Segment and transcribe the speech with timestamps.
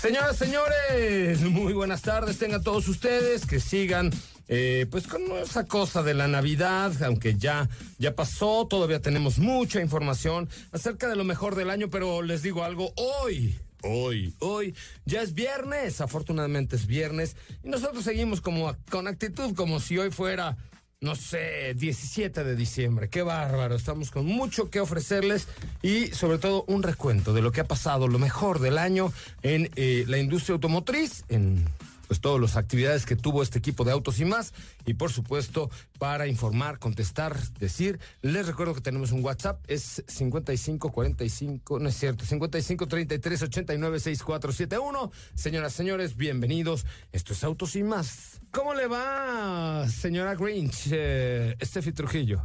[0.00, 2.38] Señoras, señores, muy buenas tardes.
[2.38, 4.10] Tengan todos ustedes que sigan
[4.48, 9.78] eh, pues con esa cosa de la Navidad, aunque ya, ya pasó, todavía tenemos mucha
[9.82, 15.20] información acerca de lo mejor del año, pero les digo algo, hoy, hoy, hoy, ya
[15.20, 20.56] es viernes, afortunadamente es viernes, y nosotros seguimos como con actitud como si hoy fuera
[21.02, 23.08] no sé, 17 de diciembre.
[23.08, 23.74] Qué bárbaro.
[23.74, 25.48] Estamos con mucho que ofrecerles
[25.80, 29.10] y sobre todo un recuento de lo que ha pasado, lo mejor del año
[29.42, 31.64] en eh, la industria automotriz, en
[32.10, 34.52] pues todas las actividades que tuvo este equipo de autos y más.
[34.84, 41.78] Y por supuesto, para informar, contestar, decir, les recuerdo que tenemos un WhatsApp, es 5545,
[41.78, 45.12] no es cierto, 5533896471.
[45.36, 46.84] Señoras, señores, bienvenidos.
[47.12, 48.40] Esto es Autos y más.
[48.50, 50.88] ¿Cómo le va, señora Grinch?
[50.90, 52.44] Eh, Steffi Trujillo.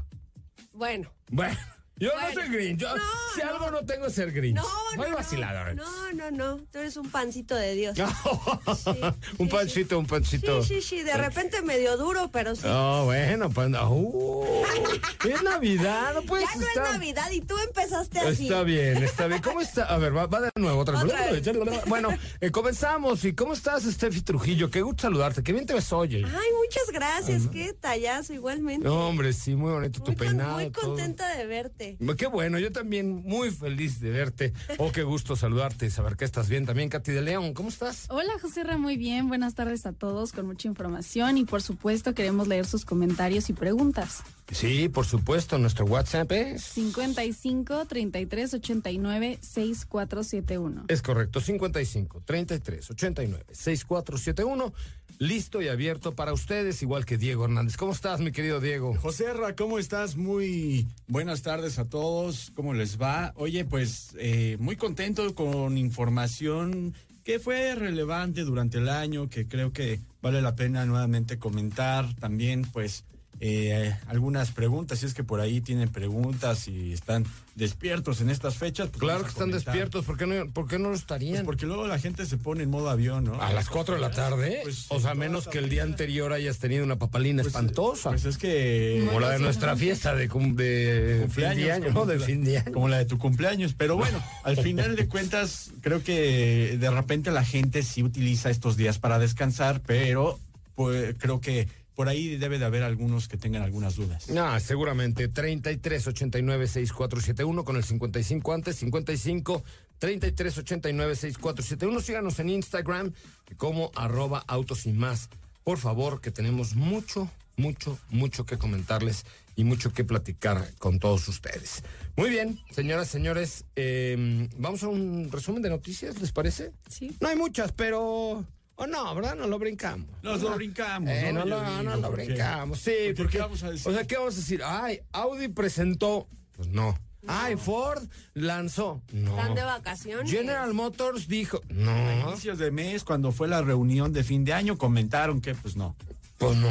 [0.73, 1.12] Bueno.
[1.31, 1.57] Bueno.
[1.97, 2.79] Yo Bueno, no soy Grinch.
[2.81, 3.47] Yo, no, si no.
[3.53, 4.56] algo no tengo es ser Grinch.
[4.57, 4.63] No,
[4.97, 5.07] no.
[5.07, 5.16] No.
[5.16, 5.75] vacilador.
[5.75, 6.57] No, no, no.
[6.72, 7.97] Tú eres un pancito de Dios.
[9.38, 10.61] un sí, panchito, un panchito.
[10.63, 11.03] Sí, sí, sí.
[11.03, 12.63] De repente medio duro, pero sí.
[12.67, 13.89] Oh, bueno, pues no.
[13.91, 14.63] Uh,
[15.29, 16.85] es Navidad, no puedes ya no estar.
[16.88, 18.44] es Navidad y tú empezaste así.
[18.47, 19.41] Está bien, está bien.
[19.41, 19.85] ¿Cómo está?
[19.85, 21.13] A ver, va, va de nuevo otra vez.
[21.13, 21.45] Otra vez.
[21.88, 22.09] Bueno,
[22.41, 23.23] eh, comenzamos.
[23.25, 24.69] ¿Y cómo estás, Steffi Trujillo?
[24.69, 25.44] Qué gusto saludarte.
[25.44, 26.16] Qué bien te ves hoy.
[26.17, 26.25] eh.
[26.25, 27.44] Ay, muchas gracias.
[27.47, 28.85] Qué tallazo, igualmente.
[28.88, 30.53] No, hombre, sí, muy bonito tu muy, con- peinado.
[30.56, 30.88] muy todo.
[30.88, 31.84] contenta de verte.
[32.18, 34.53] Qué bueno, yo también muy feliz de verte.
[34.78, 37.53] Oh, qué gusto saludarte y saber que estás bien también, Katy de León.
[37.53, 38.07] ¿Cómo estás?
[38.09, 39.28] Hola José Ra, muy bien.
[39.29, 43.53] Buenas tardes a todos con mucha información y por supuesto queremos leer sus comentarios y
[43.53, 44.24] preguntas.
[44.51, 46.63] Sí, por supuesto, nuestro WhatsApp es...
[46.63, 50.85] 55 33 89 6471.
[50.88, 54.74] Es correcto, 55 33 89 6471.
[55.17, 57.77] Listo y abierto para ustedes, igual que Diego Hernández.
[57.77, 58.95] ¿Cómo estás, mi querido Diego?
[58.95, 60.17] José Ra, ¿cómo estás?
[60.17, 62.51] Muy buenas tardes a todos.
[62.53, 63.31] ¿Cómo les va?
[63.37, 66.93] Oye, pues eh, muy contento con información
[67.23, 72.13] que fue relevante durante el año, que creo que vale la pena nuevamente comentar.
[72.15, 73.05] También, pues,
[73.41, 77.25] eh, algunas preguntas, si es que por ahí tienen preguntas y están
[77.56, 78.88] despiertos en estas fechas.
[78.90, 79.73] pues Claro que están comentar.
[79.73, 81.45] despiertos, ¿por qué no, por qué no lo Pues estarían?
[81.45, 83.41] porque luego la gente se pone en modo avión, ¿no?
[83.41, 86.31] A las 4 de la tarde, Pues, o sea, en menos que el día anterior
[86.34, 88.09] hayas tenido una papalina Pues, espantosa.
[88.09, 89.03] Pues es que...
[89.07, 91.94] como la de nuestra fiesta de, cum- de fin de año, ¿no?
[91.94, 92.72] como De la- fin de año.
[92.72, 93.74] Como la de tu cumpleaños.
[93.78, 98.78] Pero bueno, al final de cuentas, creo que de repente la gente sí utiliza estos
[98.78, 100.40] días para descansar, pero
[100.75, 104.29] pues, creo que por ahí debe de haber algunos que tengan algunas dudas.
[104.29, 109.63] No, seguramente 33 89 6471 con el 55 antes, 55
[109.97, 112.01] 33 89 6471.
[112.01, 113.13] Síganos en Instagram
[113.57, 115.30] como arroba autos y más.
[115.63, 119.25] Por favor, que tenemos mucho, mucho, mucho que comentarles
[119.56, 121.81] y mucho que platicar con todos ustedes.
[122.18, 126.71] Muy bien, señoras, señores, eh, vamos a un resumen de noticias, ¿les parece?
[126.89, 127.15] Sí.
[127.21, 128.45] No hay muchas, pero...
[128.77, 129.36] O no, ¿verdad?
[129.36, 130.07] No lo brincamos.
[130.22, 131.62] Nos lo brincamos, Eh, no, ¿no?
[131.63, 132.80] No, no, lo brincamos.
[132.80, 133.38] Sí, porque porque.
[133.38, 133.88] ¿qué vamos a decir?
[133.92, 134.62] O sea, ¿qué vamos a decir?
[134.66, 136.27] Ay, Audi presentó.
[136.54, 136.98] Pues no.
[137.27, 139.01] Ay, Ford lanzó.
[139.12, 139.31] No.
[139.31, 140.30] Están de vacaciones.
[140.30, 141.62] General Motors dijo.
[141.69, 142.30] A No.
[142.30, 145.95] inicios de mes, cuando fue la reunión de fin de año, comentaron que pues no.
[146.38, 146.69] Pues no.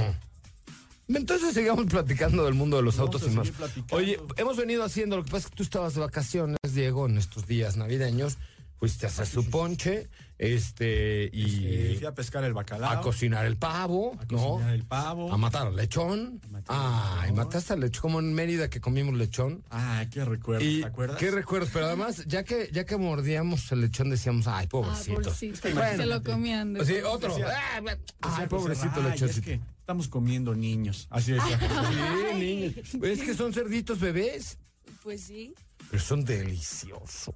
[1.08, 3.50] Entonces sigamos platicando del mundo de los Vamos autos a y más.
[3.50, 3.96] platicando.
[3.96, 7.18] Oye, hemos venido haciendo, lo que pasa es que tú estabas de vacaciones Diego, en
[7.18, 8.38] estos días navideños,
[8.78, 12.90] fuiste a hacer su ponche, este, y Este, fui a pescar el bacalao.
[12.90, 14.38] a cocinar el pavo, a ¿no?
[14.38, 15.32] cocinar el pavo.
[15.32, 16.40] A matar al lechón.
[16.44, 19.64] A matar al Ay, mataste al lechón, como en Mérida que comimos lechón.
[19.70, 21.18] Ah, qué recuerdo, Y ¿te acuerdas?
[21.18, 25.14] qué recuerdos, pero además, ya que, ya que mordíamos el lechón, decíamos, ay, Ah, pobrecito.
[25.22, 25.68] pobrecito.
[25.72, 25.96] Bueno.
[25.96, 26.74] se lo comían.
[26.74, 27.30] de- Sí, otro.
[27.34, 29.30] Decía- Ah, Decía, Ay, pues, pobrecito "Ay, lechón.
[29.30, 31.06] es que estamos comiendo niños.
[31.10, 31.58] Así decía.
[31.58, 32.74] Sí, niños.
[33.02, 34.58] Es que son cerditos bebés,
[35.02, 35.54] Pues sí.
[35.90, 37.34] pero son deliciosos.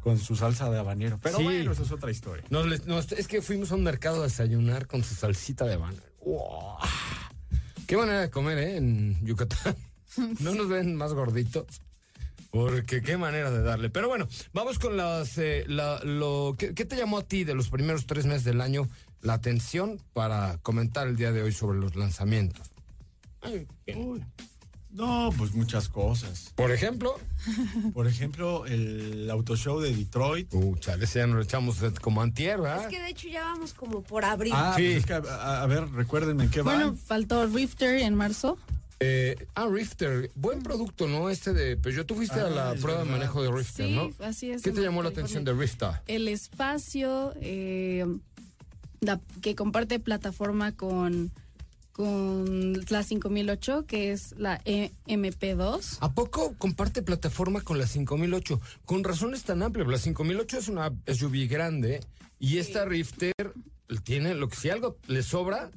[0.00, 1.18] Con su salsa de habanero.
[1.22, 1.44] Pero Sí.
[1.44, 2.44] bueno, eso es otra historia.
[2.50, 5.74] Nos les- nos- es que fuimos a un mercado a desayunar con su salsita de
[5.74, 5.98] habana.
[6.24, 6.78] ¡Wow!
[7.86, 8.76] Qué manera de comer, ¿eh?
[8.76, 9.76] En Yucatán.
[10.40, 11.66] No nos ven más gorditos.
[12.50, 13.90] Porque qué manera de darle.
[13.90, 15.36] Pero bueno, vamos con las.
[15.36, 18.60] eh, la- lo, ¿qué, qué te llamó a ti de los primeros tres meses del
[18.62, 18.88] año
[19.20, 22.70] la atención para comentar el día de hoy sobre los lanzamientos?
[23.42, 24.24] Ay, Uy.
[24.96, 26.52] No, pues muchas cosas.
[26.54, 27.14] Por ejemplo.
[27.92, 30.52] Por ejemplo, el auto show de Detroit.
[30.54, 32.82] Uh, chale, ese ya nos lo echamos como antier, ¿verdad?
[32.84, 34.52] Es que de hecho ya vamos como por abril.
[34.56, 34.84] Ah, Sí.
[34.84, 36.96] pues es que, a, ver, recuérdenme en qué Bueno, van.
[36.98, 38.56] faltó Rifter en marzo.
[38.98, 41.28] Eh, ah, Rifter, buen producto, ¿no?
[41.28, 42.06] Este de Peugeot.
[42.06, 44.10] Tú fuiste a Ah, la es prueba de manejo de Rifter, Sí, ¿no?
[44.24, 44.62] así es.
[44.62, 45.90] ¿Qué te llamó la atención de Rifter?
[46.06, 48.06] El espacio eh,
[49.00, 51.30] la- que comparte plataforma con,
[51.96, 55.96] con la 5008, que es la E- MP2.
[56.00, 58.60] ¿A poco comparte plataforma con la 5008?
[58.84, 59.86] Con razón es tan amplia.
[59.86, 62.00] La 5008 es una SUV grande
[62.38, 63.32] y esta Rifter
[64.04, 65.70] tiene lo que si algo le sobra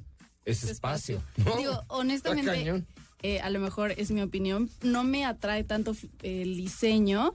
[0.44, 1.22] es espacio.
[1.38, 1.56] ¿no?
[1.56, 2.84] Digo, honestamente,
[3.22, 7.32] eh, a lo mejor es mi opinión, no me atrae tanto el diseño,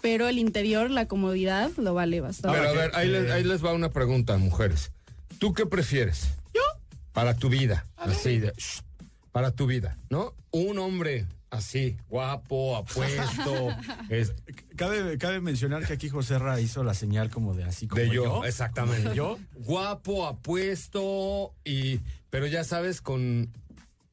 [0.00, 2.56] pero el interior, la comodidad, lo vale bastante.
[2.56, 4.92] Pero a ver, ahí les, ahí les va una pregunta, mujeres.
[5.40, 6.28] ¿Tú qué prefieres?
[7.18, 7.86] Para tu vida.
[7.96, 8.52] Así de.
[8.56, 8.80] shh,
[9.32, 10.34] para tu vida, ¿no?
[10.50, 13.68] Un hombre así, guapo, apuesto,
[14.10, 14.34] es-
[14.76, 18.08] Cabe, cabe mencionar que aquí José Ra hizo la señal como de así como de
[18.08, 18.44] yo, yo.
[18.44, 19.14] exactamente.
[19.14, 19.38] ¿Yo?
[19.54, 22.00] Guapo, apuesto, y.
[22.30, 23.50] Pero ya sabes, con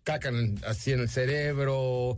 [0.04, 2.18] caca en- así en el cerebro,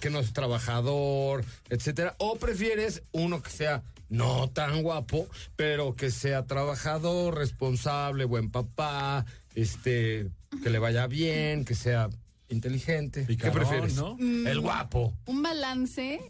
[0.00, 2.14] que no es trabajador, etcétera.
[2.18, 5.26] O prefieres uno que sea no tan guapo,
[5.56, 10.28] pero que sea trabajador, responsable, buen papá, este,
[10.62, 12.08] que le vaya bien, que sea
[12.48, 13.22] inteligente.
[13.24, 13.94] Picarón, ¿Qué prefieres?
[13.96, 14.16] ¿no?
[14.18, 15.14] El guapo.
[15.26, 16.20] Un balance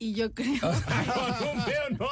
[0.00, 0.54] y yo creo...
[0.62, 2.06] no, no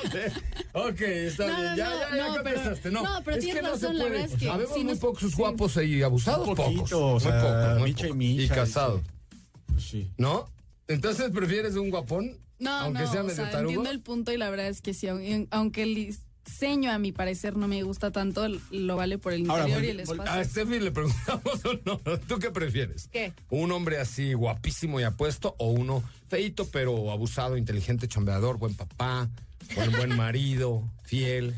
[0.88, 1.70] Ok, está No, bien.
[1.70, 2.80] no, ya, no, ya, ya no, contestaste.
[2.82, 4.76] pero- no, no, pero es tienes que no se razón, la verdad es que Habemos
[4.76, 5.36] muy nos- pocos sí.
[5.36, 6.92] guapos y abusados, poquito, pocos.
[6.92, 9.02] o sea, muy pocos, muy micha y micha, Y casados,
[9.66, 10.10] Pues sí.
[10.18, 10.48] ¿no?
[10.88, 12.36] Entonces, ¿prefieres un guapón?
[12.58, 13.70] No, Aunque no, sea o medio sea, tarugo.
[13.70, 16.16] entiendo el punto y la verdad es que sí, aun- aunque el
[16.46, 19.90] diseño a mi parecer no me gusta tanto, lo vale por el Ahora, interior y
[19.90, 20.32] el espacio.
[20.32, 23.08] A Steffi le preguntamos, no, ¿tú qué prefieres?
[23.12, 23.32] ¿Qué?
[23.50, 29.28] ¿Un hombre así guapísimo y apuesto o uno feito pero abusado, inteligente, chambeador, buen papá,
[29.74, 31.54] buen, buen marido, fiel?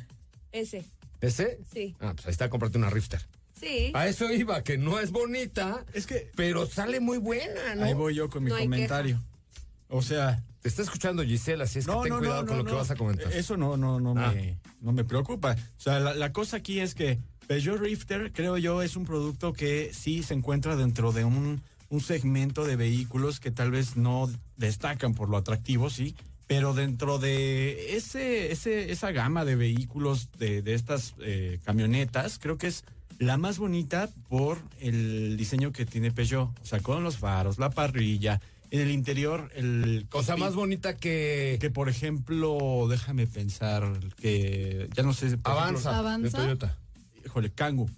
[0.53, 0.85] Ese.
[1.21, 1.59] ¿Ese?
[1.73, 1.95] Sí.
[2.01, 3.25] Ah, pues ahí está, cómprate una Rifter.
[3.61, 3.91] Sí.
[3.95, 7.85] A eso iba, que no es bonita, Es que pero sale muy buena, ¿no?
[7.85, 9.23] ahí voy yo con mi No comentario.
[9.89, 12.91] O sea, Te está escuchando Gisela, así es que ten cuidado con lo que vas
[12.91, 13.33] a comentar.
[13.33, 14.33] Eso no, no, no, Ah.
[14.35, 15.53] me, no me preocupa.
[15.55, 19.55] O sea, la, la cosa aquí es que Peugeot Rifter, creo yo, es un producto
[19.55, 24.31] que sí se encuentra dentro de un, un segmento de vehículos que tal vez no
[24.59, 26.15] destacan por lo atractivo, sí.
[26.47, 32.59] Pero dentro de ese, ese, esa gama de vehículos de, de estas eh, camionetas, creo
[32.59, 32.85] que es
[33.19, 36.51] la más bonita por el diseño que tiene Peugeot.
[36.63, 41.57] O sea, con los faros, la parrilla, en el interior, el Cosa más bonita que,
[41.61, 45.39] Que por ejemplo, déjame pensar que ya no sé.
[45.45, 46.39] Avanza, Avanza.
[46.39, 46.77] de Toyota.
[47.25, 47.89] híjole, Kangu.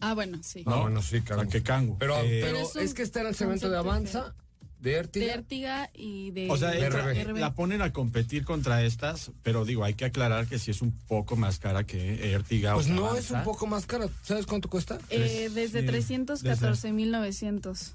[0.00, 0.62] Ah, bueno, sí.
[0.66, 1.98] No, bueno, sí, O sea, que Kangu.
[1.98, 4.34] Pero, Eh, pero Pero es que está en el segmento de Avanza,
[4.80, 5.34] de De Ertiga.
[5.34, 6.48] Ertiga y de...
[6.50, 7.36] o sea, de entra- RB.
[7.38, 10.92] la ponen a competir contra estas, pero digo, hay que aclarar que sí es un
[11.06, 12.72] poco más cara que Ertiga.
[12.72, 13.20] Pues o no, Avanza.
[13.20, 14.08] es un poco más cara.
[14.22, 14.98] ¿Sabes cuánto cuesta?
[15.10, 15.86] Eh, desde sí,
[16.16, 17.92] 314.900.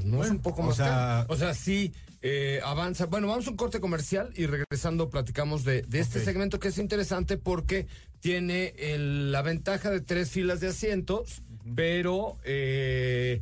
[0.00, 1.26] Pues no es un poco o más sea- cara.
[1.28, 1.92] O sea, sí,
[2.22, 3.06] eh, avanza.
[3.06, 6.78] Bueno, vamos a un corte comercial y regresando platicamos de, de este segmento que es
[6.78, 7.86] interesante porque
[8.20, 11.42] tiene el- la ventaja de tres filas de asientos,
[11.74, 12.36] pero...
[12.44, 13.40] eh,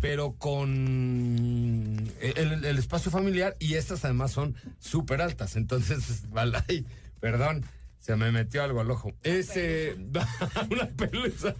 [0.00, 5.56] pero con el, el espacio familiar y estas además son súper altas.
[5.56, 6.86] Entonces, Balay,
[7.20, 7.64] perdón,
[8.10, 9.12] se me metió algo al ojo.
[9.22, 9.94] Ese,
[10.70, 11.54] una pelusa.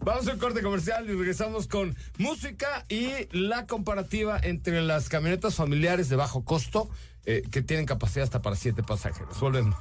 [0.00, 5.54] Vamos a un corte comercial y regresamos con música y la comparativa entre las camionetas
[5.54, 6.90] familiares de bajo costo
[7.24, 9.40] eh, que tienen capacidad hasta para siete pasajeros.
[9.40, 9.74] Volvemos.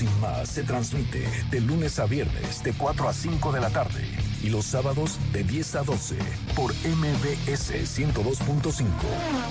[0.00, 4.02] Sin más se transmite de lunes a viernes de 4 a 5 de la tarde
[4.42, 6.16] y los sábados de 10 a 12
[6.56, 8.86] por MBS 102.5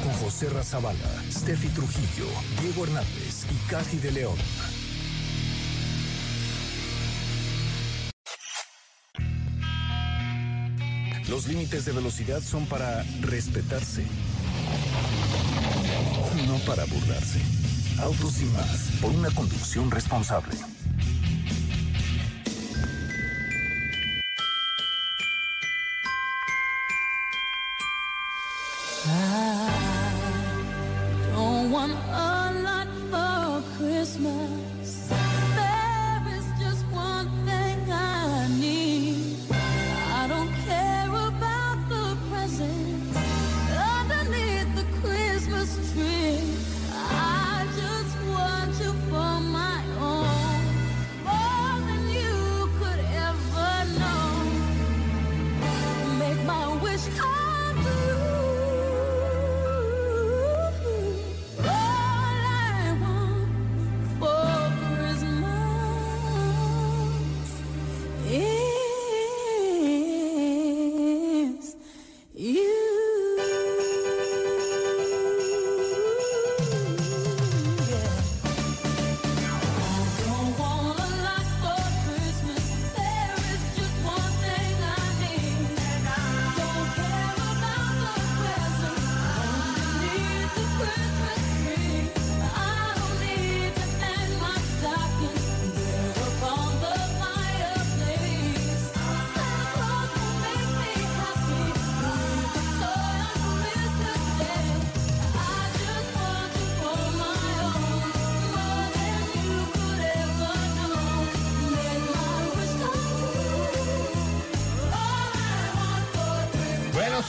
[0.03, 0.97] con José Razabala,
[1.31, 2.25] Steffi Trujillo,
[2.63, 4.37] Diego Hernández y Caji de León.
[11.29, 14.03] Los límites de velocidad son para respetarse,
[16.47, 17.68] no para burlarse.
[18.03, 20.55] Autos sin más, por una conducción responsable.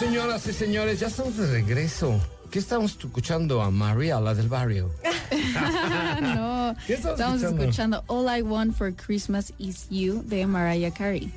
[0.01, 2.19] Señoras y señores, ya estamos de regreso.
[2.51, 4.91] ¿Qué estamos escuchando a María, la del barrio?
[6.23, 7.63] no, ¿Qué estamos estamos escuchando?
[7.63, 11.31] escuchando All I Want for Christmas Is You de Mariah Carey.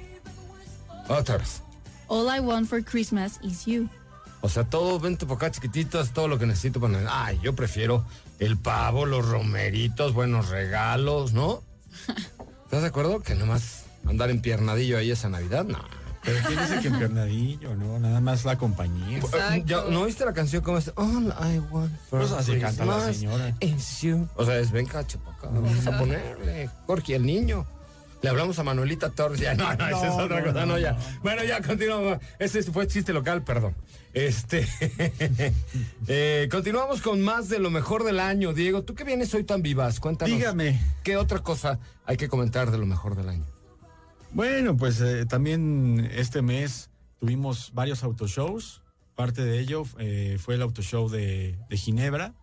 [1.10, 1.62] Otra vez.
[2.08, 3.90] All I Want for Christmas Is You.
[4.40, 7.26] O sea, todo, vente por acá chiquitito, es todo lo que necesito para...
[7.26, 8.06] Ay, yo prefiero
[8.40, 11.64] el pavo, los romeritos, buenos regalos, ¿no?
[12.64, 13.20] ¿Estás de acuerdo?
[13.20, 16.03] Que nomás andar en piernadillo ahí esa Navidad, no.
[16.24, 18.00] Pero quién dice que empiernadillo, ¿no?
[18.00, 19.20] Nada más la compañía.
[19.20, 20.92] Eh, ya, ¿No viste la canción como es?
[20.96, 23.56] All I want for Pues así canta la señora.
[24.36, 26.70] O sea, es venga, chepaca, vamos a ponerle.
[26.88, 27.66] Jorge, el niño.
[28.22, 29.38] Le hablamos a Manuelita Torres.
[29.42, 30.66] Ya, no, no, esa es otra no, cosa.
[30.66, 30.94] No, no, ya.
[30.94, 31.00] no.
[31.24, 32.20] Bueno, ya continuamos.
[32.40, 33.76] Ese fue chiste local, perdón.
[34.14, 34.66] Este.
[36.08, 38.54] eh, continuamos con más de lo mejor del año.
[38.54, 40.34] Diego, tú que vienes hoy tan vivaz, cuéntanos.
[40.34, 40.80] Dígame.
[41.04, 43.53] ¿Qué otra cosa hay que comentar de lo mejor del año?
[44.34, 48.82] Bueno, pues eh, también este mes tuvimos varios autoshows.
[49.16, 52.34] Parte de ello eh, fue el autoshow de, de Ginebra,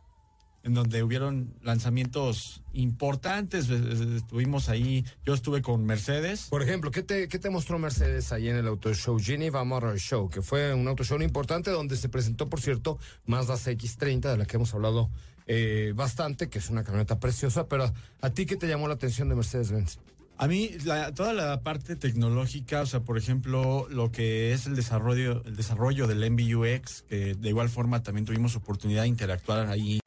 [0.62, 3.68] en donde hubieron lanzamientos importantes.
[3.68, 6.47] Estuvimos ahí, yo estuve con Mercedes.
[6.49, 9.99] Por ejemplo, ¿qué te, qué te mostró Mercedes ahí en el Auto Show Geneva Motor
[9.99, 10.30] Show?
[10.30, 14.47] Que fue un auto show importante donde se presentó, por cierto, Mazda CX-30, de la
[14.47, 15.11] que hemos hablado
[15.49, 19.28] eh, bastante, que es una camioneta preciosa, pero ¿a ti qué te llamó la atención
[19.28, 19.99] de Mercedes-Benz?
[20.42, 24.75] A mí, la- toda la parte tecnológica, o sea, por ejemplo, lo que es el
[24.75, 30.00] desarrollo, el desarrollo del MBUX, que de igual forma también tuvimos oportunidad de interactuar ahí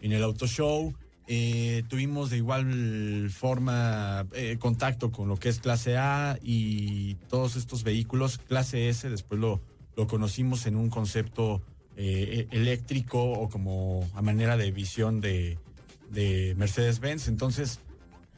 [0.00, 0.94] en el auto show.
[1.26, 7.56] Eh, tuvimos de igual forma eh, contacto con lo que es clase A y todos
[7.56, 8.38] estos vehículos.
[8.38, 9.60] Clase S, después lo,
[9.96, 11.62] lo conocimos en un concepto
[11.96, 15.58] eh, eléctrico o como a manera de visión de,
[16.10, 17.26] de Mercedes-Benz.
[17.26, 17.80] Entonces,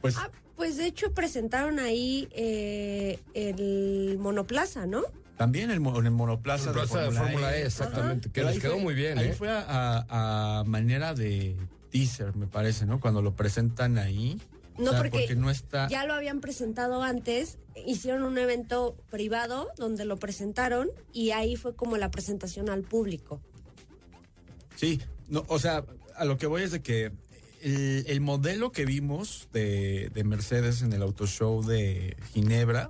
[0.01, 0.17] pues...
[0.17, 5.01] Ah, pues de hecho presentaron ahí eh, el monoplaza, ¿no?
[5.37, 9.17] También el, monoplaza, Plaza de Fórmula E, exactamente, que Pero les quedó fue- muy bien,
[9.17, 9.33] Ahí ¿eh?
[9.33, 9.65] fue a,
[10.07, 11.57] a- a manera de
[11.91, 12.99] teaser, me parece, ¿no?
[12.99, 14.39] Cuando lo presentan ahí.
[14.77, 15.87] No, O sea, porque, no está.
[15.87, 21.75] ya lo habían presentado antes, hicieron un evento privado donde lo presentaron y ahí fue
[21.75, 23.39] como la presentación al público.
[24.75, 25.85] Sí, no, o sea,
[26.15, 27.11] a lo que voy es de que
[27.63, 32.89] el, el modelo que vimos de, de Mercedes en el auto show de Ginebra,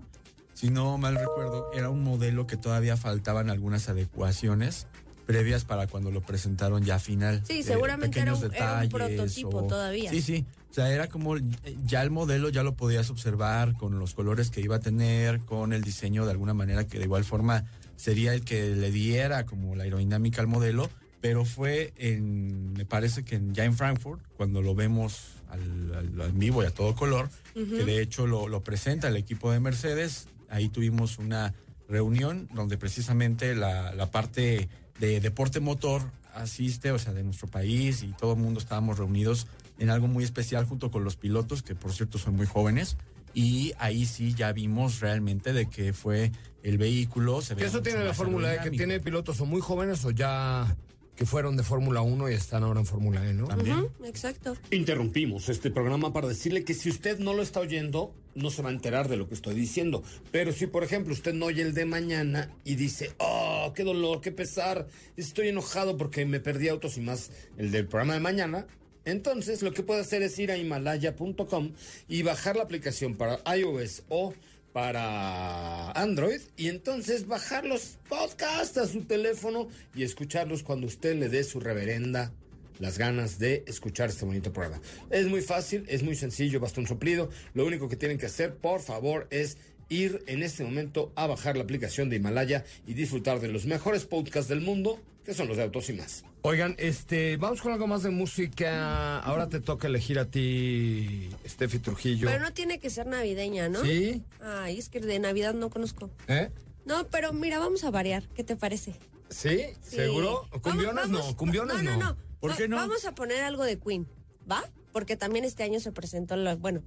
[0.53, 4.88] si no mal recuerdo, era un modelo que todavía faltaban algunas adecuaciones
[5.25, 7.41] previas para cuando lo presentaron ya final.
[7.47, 8.49] Sí, de seguramente era un- era un
[8.89, 10.09] detalles prototipo todavía.
[10.12, 10.45] Sí, sí.
[10.69, 11.43] O sea, era como eh,
[11.86, 15.71] ya el modelo ya lo podías observar con los colores que iba a tener, con
[15.71, 17.63] el diseño de alguna manera que de igual forma
[17.95, 20.89] sería el que le diera como la aerodinámica al modelo,
[21.23, 26.63] pero fue en, me parece que en- ya en Frankfurt, cuando lo vemos al, vivo
[26.63, 30.67] y a todo color, que de hecho lo, lo presenta el equipo de Mercedes, ahí
[30.67, 31.53] tuvimos una
[31.88, 34.67] reunión donde precisamente la, la parte
[34.99, 36.01] de deporte motor
[36.36, 39.47] asiste, o sea, de nuestro país y todo el mundo estábamos reunidos
[39.79, 42.97] en algo muy especial junto con los pilotos, que por cierto son muy jóvenes,
[43.33, 46.33] y ahí sí ya vimos realmente de que fue
[46.63, 47.41] el vehículo.
[47.41, 50.75] Se Que eso tiene la Fórmula E, que tiene pilotos o muy jóvenes o ya
[51.15, 53.47] que fueron de Fórmula 1 y están ahora en Fórmula E, ¿no?
[53.47, 53.88] También.
[54.04, 54.56] Exacto.
[54.71, 58.69] Interrumpimos este programa para decirle que si usted no lo está oyendo, no se va
[58.69, 60.04] a enterar de lo que estoy diciendo.
[60.32, 64.21] Pero si, por ejemplo, usted no oye el de mañana y dice, oh, qué dolor,
[64.21, 68.67] qué pesar, estoy enojado porque me perdí autos y más el del programa de mañana,
[69.06, 71.73] entonces lo que puede hacer es ir a himalaya.com
[72.08, 74.34] y bajar la aplicación para iOS o
[74.73, 81.29] para Android y entonces bajar los podcasts a su teléfono y escucharlos cuando usted le
[81.29, 82.33] dé su reverenda
[82.79, 84.81] las ganas de escuchar este bonito programa.
[85.12, 87.29] Es muy fácil, es muy sencillo, basta un soplido.
[87.53, 89.57] Lo único que tienen que hacer, por favor, es
[89.89, 94.05] ir en este momento a bajar la aplicación de Himalaya y disfrutar de los mejores
[94.05, 96.23] podcasts del mundo, que son los de autos y más.
[96.45, 99.19] Oigan, este, vamos con algo más de música.
[99.19, 102.27] Ahora te toca elegir a ti, Steffi Trujillo.
[102.27, 103.82] Pero no tiene que ser navideña, ¿no?
[103.82, 104.23] ¿Sí?
[104.41, 106.10] Ay, es que de Navidad no conozco.
[106.27, 106.51] ¿Eh?
[106.86, 108.27] No, pero mira, vamos a variar.
[108.36, 108.91] ¿Qué te parece?
[109.29, 109.62] ¿Sí?
[109.82, 109.95] Sí.
[109.95, 110.45] ¿Seguro?
[110.62, 111.38] ¿Cumbionas vamos- no?
[111.38, 111.91] ¿Cumbionas no?
[111.91, 112.17] No, no.
[112.41, 112.75] ¿Por Va- qué no?
[112.75, 114.06] Vamos a poner algo de Queen,
[114.51, 114.65] ¿va?
[114.91, 116.82] Porque también este año se presentó, la- bueno,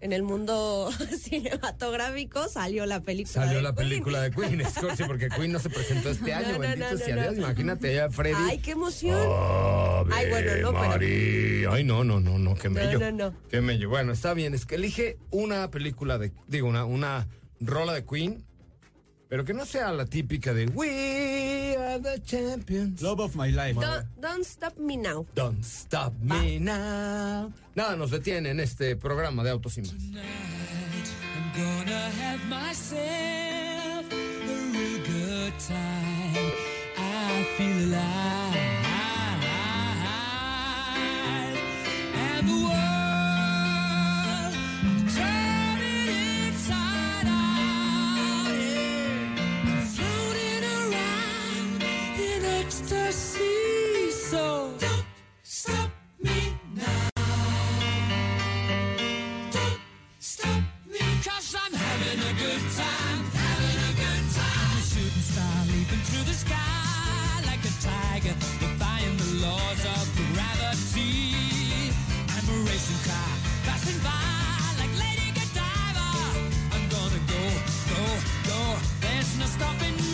[0.00, 3.32] en el mundo cinematográfico salió la película.
[3.44, 3.88] Salió de la Queen.
[3.88, 7.22] película de Queen, Scorsi, porque Queen no se presentó este año, no, bendito no, sea
[7.22, 7.36] Dios.
[7.38, 8.34] Imagínate ya, Freddy.
[8.48, 9.18] Ay, qué emoción.
[9.18, 11.72] Ave Ay, bueno, no, pero-.
[11.72, 12.98] Ay, no, no, no, no, qué No, mello.
[12.98, 13.34] no, no.
[13.48, 13.88] Qué mello.
[13.88, 17.26] Bueno, está bien, es que elige una película de, digo, una, una
[17.60, 18.44] rola de Queen,
[19.28, 21.55] pero que no sea la típica de We
[21.96, 23.02] are the champions.
[23.02, 23.78] Love of my life.
[23.80, 25.24] Don't, don't stop me now.
[25.34, 27.52] Don't stop me now.
[27.74, 29.92] Nada nos detiene en este programa de Autos y Más.
[29.92, 34.16] I'm gonna have myself a
[34.72, 36.52] real good time.
[36.98, 38.75] I feel alive.
[79.58, 80.05] stopping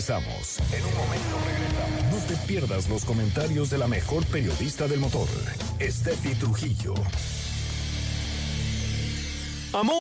[0.00, 0.58] regresamos.
[0.72, 2.12] En un momento regresamos.
[2.12, 5.28] No te pierdas los comentarios de la mejor periodista del motor,
[5.80, 6.94] Steffi Trujillo.
[9.72, 10.00] Amor.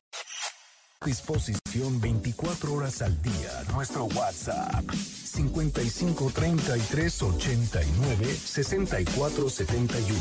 [1.05, 3.63] Disposición 24 horas al día.
[3.73, 10.19] Nuestro WhatsApp 55 33 89 64 71.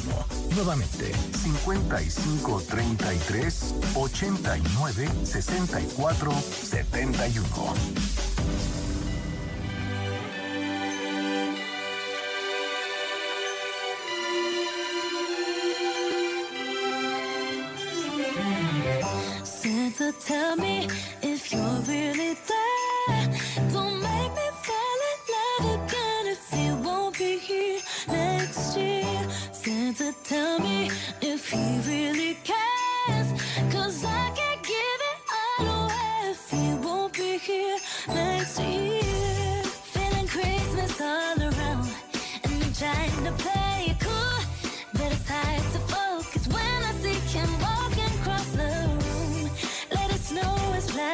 [0.54, 8.17] Nuevamente 55 33 89 64 71.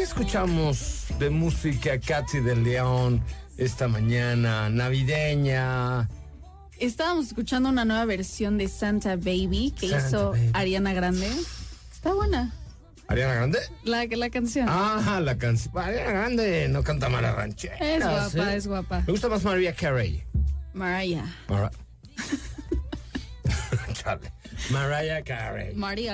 [0.00, 3.22] ¿Qué escuchamos de música Katy de León
[3.58, 6.08] esta mañana navideña?
[6.78, 11.30] Estábamos escuchando una nueva versión de Santa Baby que hizo Ariana Grande.
[11.92, 12.50] Está buena.
[13.08, 13.58] ¿Ariana Grande?
[13.84, 14.68] La, la canción.
[14.70, 15.76] Ah, la canción.
[15.76, 17.44] Ariana Grande no canta mal a.
[17.44, 19.02] Es guapa, es guapa.
[19.06, 20.24] Me gusta más Mariah Carey.
[20.72, 21.26] Mariah.
[21.46, 21.72] Mariah.
[23.92, 24.32] Chale.
[24.70, 25.22] María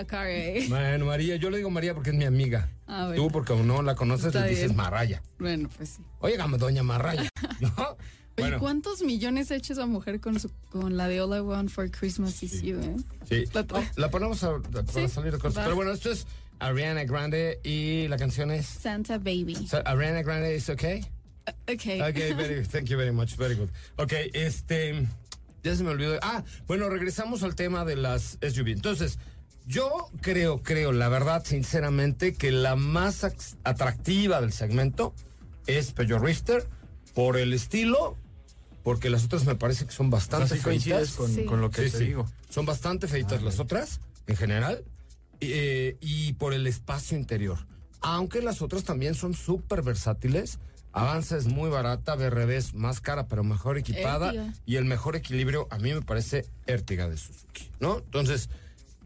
[0.06, 0.68] Carey.
[0.68, 2.68] Bueno, María, yo le digo María porque es mi amiga.
[2.86, 3.22] Ah, bueno.
[3.22, 4.76] Tú, porque no la conoces, Está le dices bien.
[4.76, 5.22] Maraya.
[5.38, 6.02] Bueno, pues sí.
[6.20, 7.28] Óigame, doña Maraya.
[7.60, 7.68] ¿No?
[7.78, 7.96] Oye,
[8.38, 11.70] Bueno, ¿cuántos millones ha hecho esa mujer con, su, con la de All I Want
[11.70, 12.96] for Christmas is You, eh?
[13.28, 13.44] sí.
[13.54, 13.64] La
[13.96, 15.58] La ponemos a, para Sí, salir de cosas.
[15.58, 15.64] va.
[15.64, 16.26] Pero bueno, esto es
[16.58, 18.66] Ariana Grande y la canción es.
[18.66, 19.66] Santa Baby.
[19.68, 21.00] So, Ariana Grande is okay?
[21.68, 21.86] Ok.
[22.10, 23.70] Okay, very, thank you very much, very good.
[23.96, 25.06] Ok, este,
[25.66, 26.18] ya se me olvidó.
[26.22, 28.68] Ah, bueno, regresamos al tema de las SUV.
[28.68, 29.18] Entonces,
[29.66, 33.24] yo creo, creo, la verdad, sinceramente, que la más
[33.64, 35.12] atractiva del segmento
[35.66, 36.64] es Peugeot Rifter
[37.14, 38.16] por el estilo,
[38.84, 41.10] porque las otras me parece que son bastante Así feitas.
[41.12, 41.44] con, Sí.
[41.44, 42.04] con lo que Sí, te sí.
[42.04, 42.30] digo.
[42.48, 44.84] Son bastante feitas Ah, las otras, en general,
[45.40, 47.58] eh, y por el espacio interior.
[48.00, 50.58] Aunque las otras también son súper versátiles.
[50.96, 54.28] Avanza es muy barata, BRB es más cara, pero mejor equipada.
[54.28, 54.52] Ertiga.
[54.64, 57.98] Y el mejor equilibrio, a mí me parece Ertiga de Suzuki, ¿no?
[57.98, 58.48] Entonces,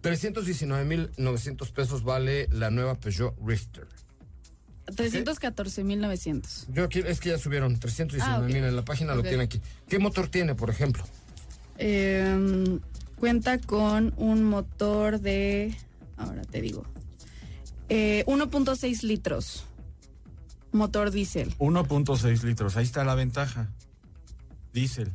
[0.02, 3.86] 319.900 pesos vale la nueva Peugeot Rifter.
[4.86, 6.66] 314.900.
[6.72, 8.50] Yo aquí, es que ya subieron 319.000 Ah, ok.
[8.54, 9.60] en la página, lo tiene aquí.
[9.88, 11.04] ¿Qué motor tiene, por ejemplo?
[11.78, 12.78] Eh,
[13.18, 15.74] cuenta con un motor de.
[16.16, 16.84] Ahora te digo.
[17.88, 19.64] eh, 1.6 litros.
[20.72, 21.54] Motor diésel.
[21.58, 23.68] 1.6 litros, ahí está la ventaja.
[24.72, 25.12] Diésel.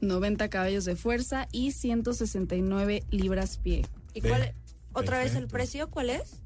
[0.00, 3.84] 90 caballos de fuerza y 169 libras pie.
[4.14, 4.54] ¿Y Ve, cuál es-
[4.92, 5.90] otra vez el precio?
[5.90, 6.40] ¿Cuál es?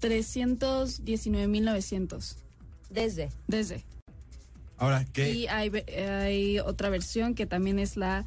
[0.00, 2.36] 319.900.
[2.90, 3.30] Desde.
[3.46, 3.84] Desde.
[4.76, 5.32] Ahora, ¿qué?
[5.32, 8.26] Y hay otra versión que también es la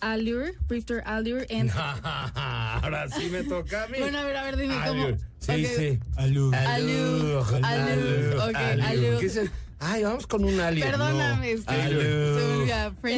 [0.00, 1.70] Allure, Drifter Allure en...
[1.72, 3.98] Ahora sí me toca a mí.
[3.98, 5.02] Bueno, a ver, a ver, dime cómo.
[5.04, 5.18] Allure.
[5.40, 5.70] Sí, Ok.
[5.76, 5.98] sí.
[6.16, 6.52] Alú.
[6.54, 9.18] Allure, allure, ok, allure.
[9.18, 9.50] ¿Qué es el?
[9.80, 10.90] Ay, vamos con un alien.
[10.90, 11.84] Perdóname, es que se la-
[12.98, 13.16] se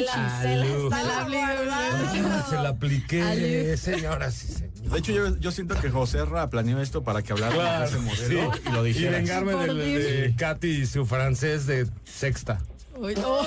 [2.55, 2.69] la Allure.
[2.69, 3.77] apliqué, Allure.
[3.79, 4.71] señora, sí, señor.
[4.91, 7.99] De hecho, yo, yo siento que José Ra planeó esto para que hablara de ese
[7.99, 8.61] modelo sí.
[8.69, 9.19] y lo Y dijera.
[9.19, 10.35] vengarme Por del- de, Dios.
[10.37, 12.61] Katy y su francés de sexta.
[13.01, 13.47] Oye, oh.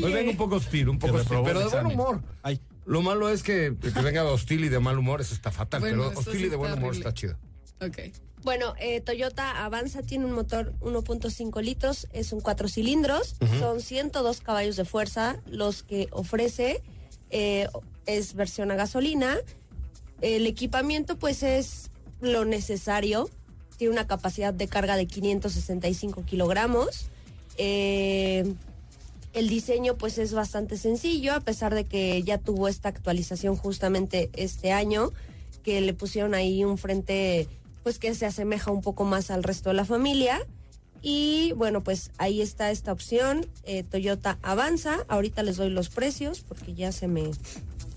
[0.00, 2.22] Pues vengo un poco hostil, un poco hostil, pero de buen humor.
[2.42, 5.80] Ay, Lo malo es que, que venga hostil y de mal humor, eso está fatal.
[5.80, 7.08] Bueno, pero hostil sí y de buen humor horrible.
[7.08, 7.36] está chido.
[7.80, 7.98] Ok.
[8.42, 14.40] Bueno, eh, Toyota Avanza tiene un motor 1.5 litros, es un cuatro cilindros, son 102
[14.40, 16.82] caballos de fuerza, los que ofrece
[17.30, 17.68] eh,
[18.06, 19.38] es versión a gasolina.
[20.20, 23.28] El equipamiento pues es lo necesario,
[23.76, 27.06] tiene una capacidad de carga de 565 kilogramos.
[27.58, 28.54] Eh,
[29.34, 34.30] el diseño pues es bastante sencillo, a pesar de que ya tuvo esta actualización justamente
[34.32, 35.12] este año,
[35.62, 37.46] que le pusieron ahí un frente
[37.82, 40.40] pues que se asemeja un poco más al resto de la familia.
[41.00, 45.04] Y bueno, pues ahí está esta opción, eh, Toyota Avanza.
[45.08, 47.30] Ahorita les doy los precios porque ya se me,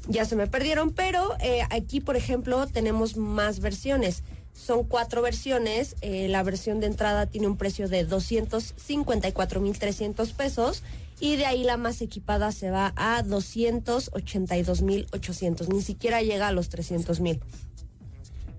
[0.08, 4.24] ya se me perdieron, pero eh, aquí, por ejemplo, tenemos más versiones.
[4.54, 5.96] Son cuatro versiones.
[6.02, 10.84] eh, la versión de entrada tiene un precio de 254.300 pesos
[11.20, 15.68] y de ahí la más equipada se va a 282.800.
[15.70, 17.40] Ni siquiera llega a los 300.000.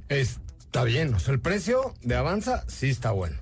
[0.09, 3.37] Está bien, o sea, el precio de Avanza sí está bueno.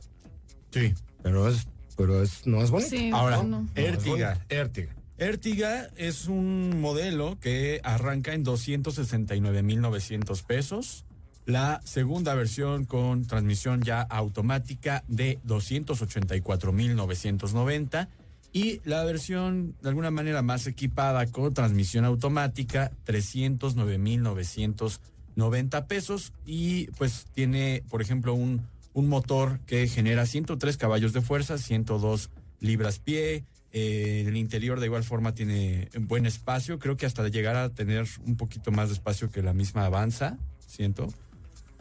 [0.71, 0.95] sí.
[1.23, 1.67] Pero es,
[1.99, 2.89] pero es, no es bonito.
[2.89, 3.63] Sí, Ahora, no.
[3.63, 4.43] No Ertiga.
[4.49, 4.95] Ertiga.
[5.19, 11.05] Ertiga es un modelo que arranca en 269.900 pesos.
[11.51, 18.07] La segunda versión con transmisión ya automática de 284.990.
[18.53, 26.33] Y la versión de alguna manera más equipada con transmisión automática, 309.990 pesos.
[26.47, 32.31] Y pues tiene, por ejemplo, un, un motor que genera 103 caballos de fuerza, 102
[32.61, 33.45] libras pie.
[33.73, 36.79] Eh, el interior de igual forma tiene buen espacio.
[36.79, 40.39] Creo que hasta llegar a tener un poquito más de espacio que la misma Avanza,
[40.65, 41.09] siento.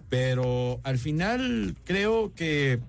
[0.09, 2.79] Pero al final creo que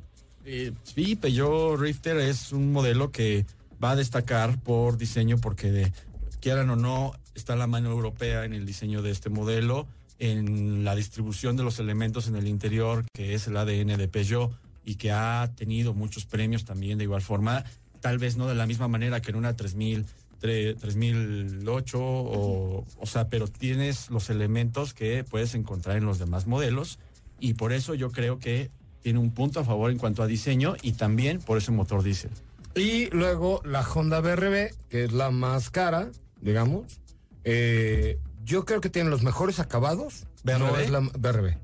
[0.44, 3.44] eh, sí, Peugeot Rifter es un modelo que
[3.82, 5.92] va a destacar por diseño porque de-
[6.40, 9.86] quieran o no está la mano europea en el diseño de este modelo,
[10.18, 14.50] en la distribución de los elementos en el interior, que es el ADN de Peugeot
[14.84, 17.64] y que ha tenido muchos premios también de igual forma,
[18.00, 20.06] tal vez no de la misma manera que en una 3000
[20.40, 26.46] tre- 3008 o o sea, pero tienes los elementos que puedes encontrar en los demás
[26.46, 26.98] modelos
[27.40, 28.70] y por eso yo creo que
[29.02, 32.30] tiene un punto a favor en cuanto a diseño y también por ese motor diésel.
[32.74, 37.00] Y luego la Honda BRB, que es la más cara, digamos.
[37.44, 40.26] Eh, yo creo que tiene los mejores acabados.
[40.44, 40.58] ¿BRB?
[40.58, 41.56] No es la BRB.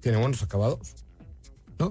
[0.00, 0.94] Tiene buenos acabados.
[1.78, 1.90] ¿No?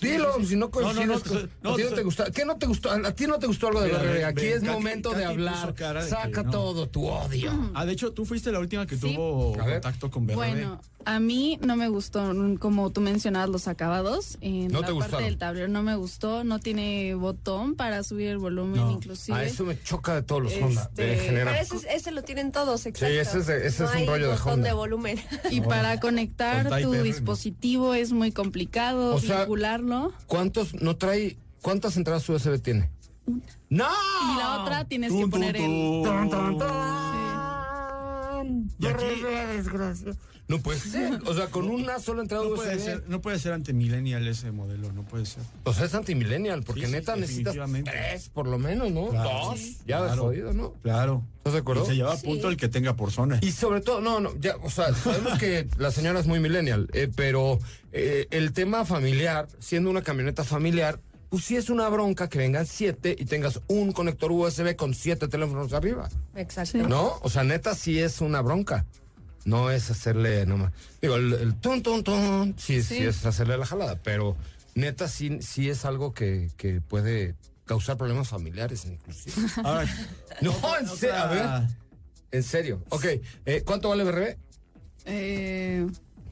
[0.00, 2.24] Dilo, si no coincides no, no, con- no, a ti no te gustó.
[2.32, 2.90] ¿Qué no te gustó?
[2.90, 4.24] A ti no te gustó algo de BRB.
[4.24, 5.74] Aquí ven, es Katy- momento de hablar.
[5.74, 7.70] de Saca todo tu odio.
[7.74, 9.14] Ah, de hecho, tú fuiste la última que Sí.
[9.14, 10.34] tuvo contacto con BRB.
[10.36, 14.38] Bueno, a mí no me gustó, mm, como tú mencionabas, los acabados.
[14.40, 15.24] En ¿No la te parte gustaron?
[15.24, 18.90] del tablero no me gustó, no tiene botón para subir el volumen, No.
[18.90, 19.36] inclusive.
[19.38, 20.82] A eso me choca de todos los Honda.
[20.82, 21.56] Este, En general.
[21.68, 23.06] Pero ese, ese lo tienen todos, exacto.
[23.14, 24.68] ese es de- ese No es un hay rollo de botón Honda.
[24.68, 25.20] de volumen.
[25.50, 30.12] Y para conectar Con tu dispositivo es muy complicado O sea, vincularlo.
[30.26, 31.36] ¿Cuántos no trae?
[31.62, 32.90] ¿Cuántas entradas USB tiene?
[33.70, 33.86] ¡No!
[33.88, 35.62] Y la otra tienes que poner el...
[35.62, 36.30] tun.
[38.78, 39.04] Y aquí
[40.46, 41.20] No puede ser.
[41.26, 42.56] O sea, con una sola entrada no USB.
[42.56, 45.42] puede, ser, no puede ser anti-millennial ese modelo, no puede ser.
[45.64, 49.08] O sea, es antimillennial, porque Sí, sí, neta necesitas tres por lo menos, ¿no?
[49.08, 49.30] Claro.
[49.30, 49.58] Dos.
[49.58, 49.78] Sí.
[49.86, 50.22] Ya Claro.
[50.24, 50.72] jodido, ¿no?
[50.82, 51.22] Claro.
[51.38, 51.84] ¿Estás de acuerdo?
[51.84, 53.38] Y se lleva a punto el que tenga por zona.
[53.40, 56.88] Y sobre todo, no, no, ya, o sea, sabemos que la señora es muy millennial,
[56.92, 57.58] eh, pero
[57.92, 60.98] eh, el tema familiar, siendo una camioneta familiar,
[61.30, 65.26] pues sí es una bronca que vengan siete y tengas un conector USB con siete
[65.26, 66.86] teléfonos arriba, Exacto.
[66.86, 67.14] ¿no?
[67.22, 68.84] O sea, neta sí es una bronca.
[69.44, 70.72] No es hacerle nomás.
[71.02, 72.96] Digo, el, el tun, tun, tun, sí, sí.
[72.96, 73.02] Sí.
[73.04, 74.36] es hacerle la jalada, pero
[74.74, 77.34] neta sí, sí es algo que, que puede
[77.66, 79.34] causar problemas familiares inclusive.
[79.64, 79.86] Ahora,
[80.40, 81.68] No, en otra- serio, a ver,
[82.32, 82.82] en serio.
[82.88, 83.04] Ok,
[83.46, 84.36] eh, ¿cuánto vale BRB?
[85.06, 85.86] Eh,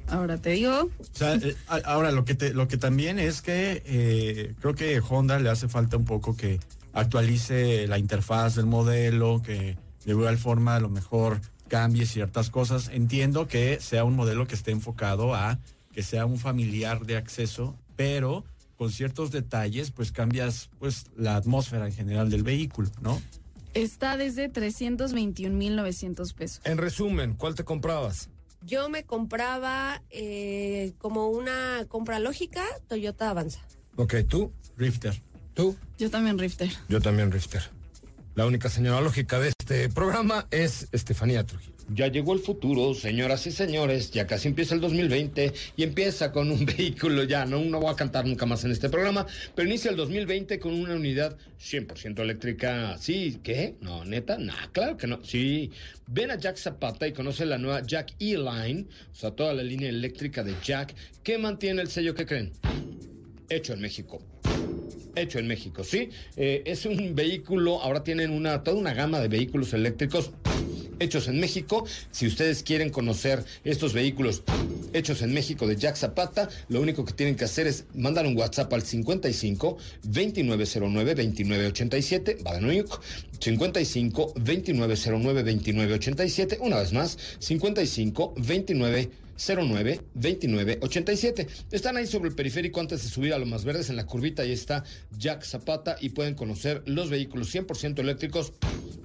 [0.08, 3.82] ahora te digo, O sea, eh, ahora lo que te, lo que también es que
[3.84, 6.58] eh, creo que Honda le hace falta un poco que
[6.94, 11.40] actualice la interfaz del modelo, que de igual forma a lo mejor
[11.72, 12.90] cambie ciertas cosas.
[12.92, 15.58] Entiendo que sea un modelo que esté enfocado a
[15.94, 18.44] que sea un familiar de acceso, pero
[18.76, 23.22] con ciertos detalles, pues cambias pues la atmósfera en general del vehículo, ¿no?
[23.72, 26.60] está desde 321.900 pesos.
[26.64, 28.28] En resumen, ¿cuál te comprabas?
[28.66, 33.60] Yo me compraba eh, como una compra lógica Toyota Avanza.
[33.96, 35.18] Ok, tú, Rifter.
[35.54, 36.70] tú, Yo también Rifter.
[36.90, 37.62] yo también, Rifter.
[38.34, 41.72] La única señora lógica de este programa es Estefanía Trujillo.
[41.88, 46.50] Ya llegó el futuro, señoras y señores, ya casi empieza el 2020 y empieza con
[46.50, 49.90] un vehículo ya, no, no voy a cantar nunca más en este programa, pero inicia
[49.90, 52.98] el 2020 con una unidad 100% eléctrica.
[52.98, 53.76] Sí, ¿qué?
[53.80, 55.24] No, neta, no, claro que no.
[55.24, 55.70] Sí,
[56.06, 59.88] ven a Jack Zapata y conoce la nueva Jack E-Line, o sea, toda la línea
[59.88, 62.52] eléctrica de Jack, que mantiene el sello que creen.
[63.48, 64.22] Hecho en México
[65.14, 66.10] hecho en México, ¿sí?
[66.36, 70.30] Eh, es un vehículo, ahora tienen una, toda una gama de vehículos eléctricos
[71.02, 71.84] hechos en México.
[72.10, 74.42] Si ustedes quieren conocer estos vehículos
[74.92, 78.36] hechos en México de Jack Zapata, lo único que tienen que hacer es mandar un
[78.36, 83.00] WhatsApp al 55 2909 2987, va de nuevo,
[83.40, 89.10] 55 2909 2987, una vez más, 55 29
[89.46, 91.46] 09 29 87.
[91.70, 94.42] Están ahí sobre el periférico antes de subir a lo más verdes en la curvita.
[94.42, 94.84] Ahí está
[95.16, 98.52] Jack Zapata y pueden conocer los vehículos 100% eléctricos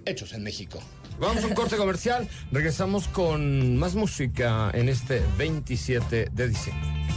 [0.05, 0.79] hechos en México.
[1.19, 2.27] Vamos a un corte comercial.
[2.51, 7.16] Regresamos con más música en este 27 de diciembre.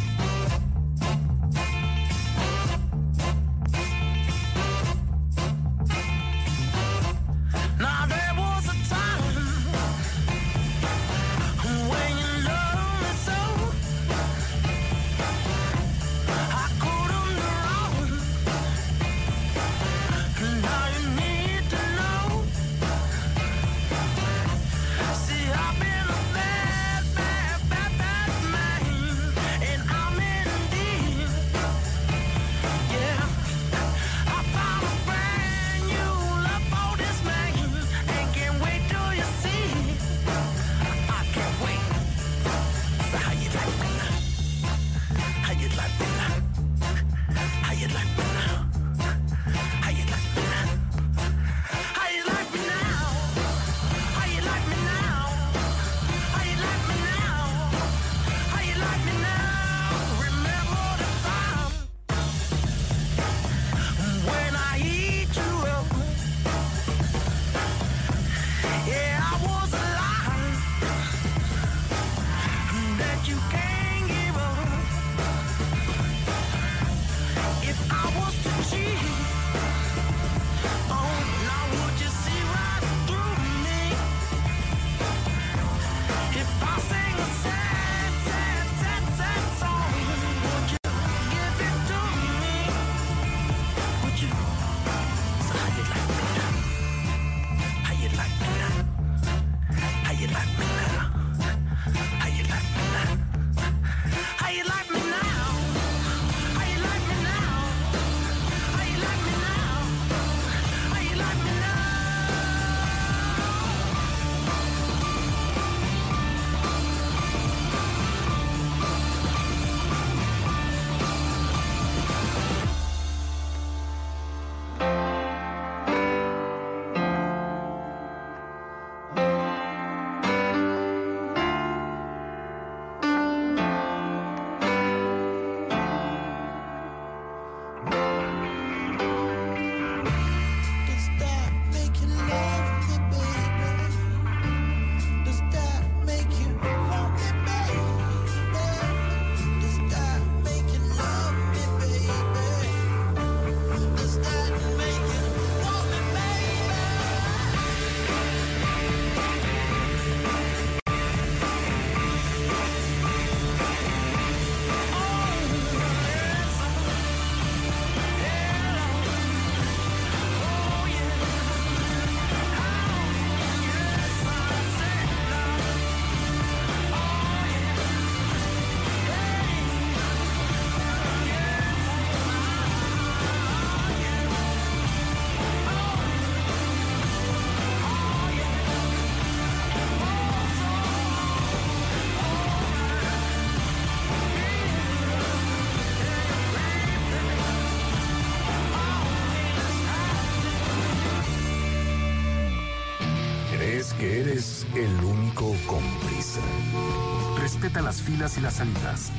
[208.20, 209.10] Y las salidas.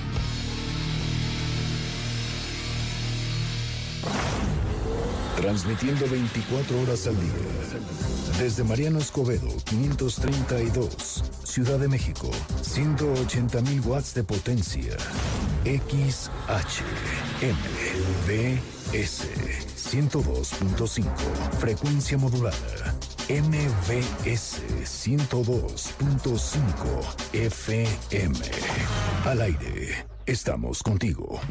[5.37, 7.31] Transmitiendo 24 horas al día.
[8.37, 12.29] Desde Mariano Escobedo, 532, Ciudad de México,
[12.61, 14.95] 180 mil watts de potencia.
[15.65, 16.83] XH,
[17.41, 19.25] MVS,
[19.75, 21.05] 102.5,
[21.59, 22.95] frecuencia modulada.
[23.27, 24.61] MVS
[25.01, 28.37] 102.5 FM.
[29.25, 31.41] Al aire, estamos contigo.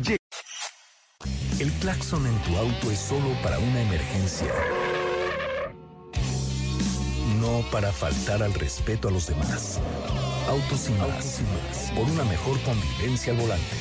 [1.58, 4.54] El claxon en tu auto es solo para una emergencia.
[7.40, 9.80] No para faltar al respeto a los demás.
[10.48, 11.42] Autos sin más.
[11.96, 13.76] Por una mejor convivencia al volante.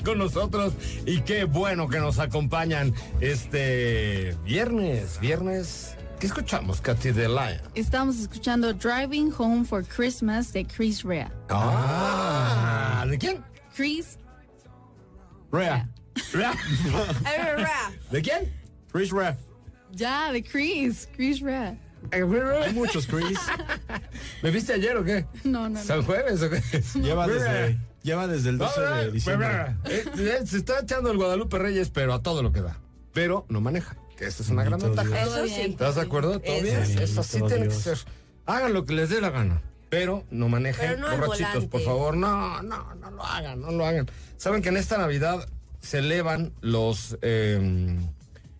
[0.04, 0.74] con nosotros
[1.06, 5.96] y qué bueno que nos acompañan este viernes, viernes.
[6.18, 7.60] ¿Qué escuchamos, Katy de Lion?
[7.74, 11.32] Estamos escuchando Driving Home for Christmas de Chris Rea.
[11.48, 13.42] Ah, ¿de quién?
[13.74, 14.18] Chris
[15.50, 15.88] Rea.
[16.32, 16.52] Rea.
[18.10, 18.52] ¿De quién?
[18.92, 19.36] Chris Rea.
[19.92, 21.08] Ya, de Chris.
[21.16, 21.76] Chris Rea.
[22.12, 23.38] Hay muchos Chris.
[24.42, 25.26] ¿Me viste ayer o qué?
[25.44, 26.04] No, no, ¿San no.
[26.04, 26.60] jueves o qué?
[27.00, 29.48] Lleva desde, lleva desde el 12 de diciembre.
[29.84, 32.78] Eh, eh, Se está echando el Guadalupe Reyes, pero a todo lo que da.
[33.12, 35.22] Pero no maneja, que esa es una gran ventaja.
[35.22, 35.60] Eso sí.
[35.62, 36.40] ¿Estás de acuerdo?
[36.40, 36.76] ¿Todo bien?
[36.78, 37.98] Eso sí tiene que ser.
[38.46, 41.82] Hagan lo que les dé la gana, pero no manejen Pero no al borrachitos, por
[41.82, 42.16] favor.
[42.16, 44.10] No, no, no lo hagan, no lo hagan.
[44.36, 45.46] Saben que en esta Navidad
[45.80, 47.98] se elevan los eh,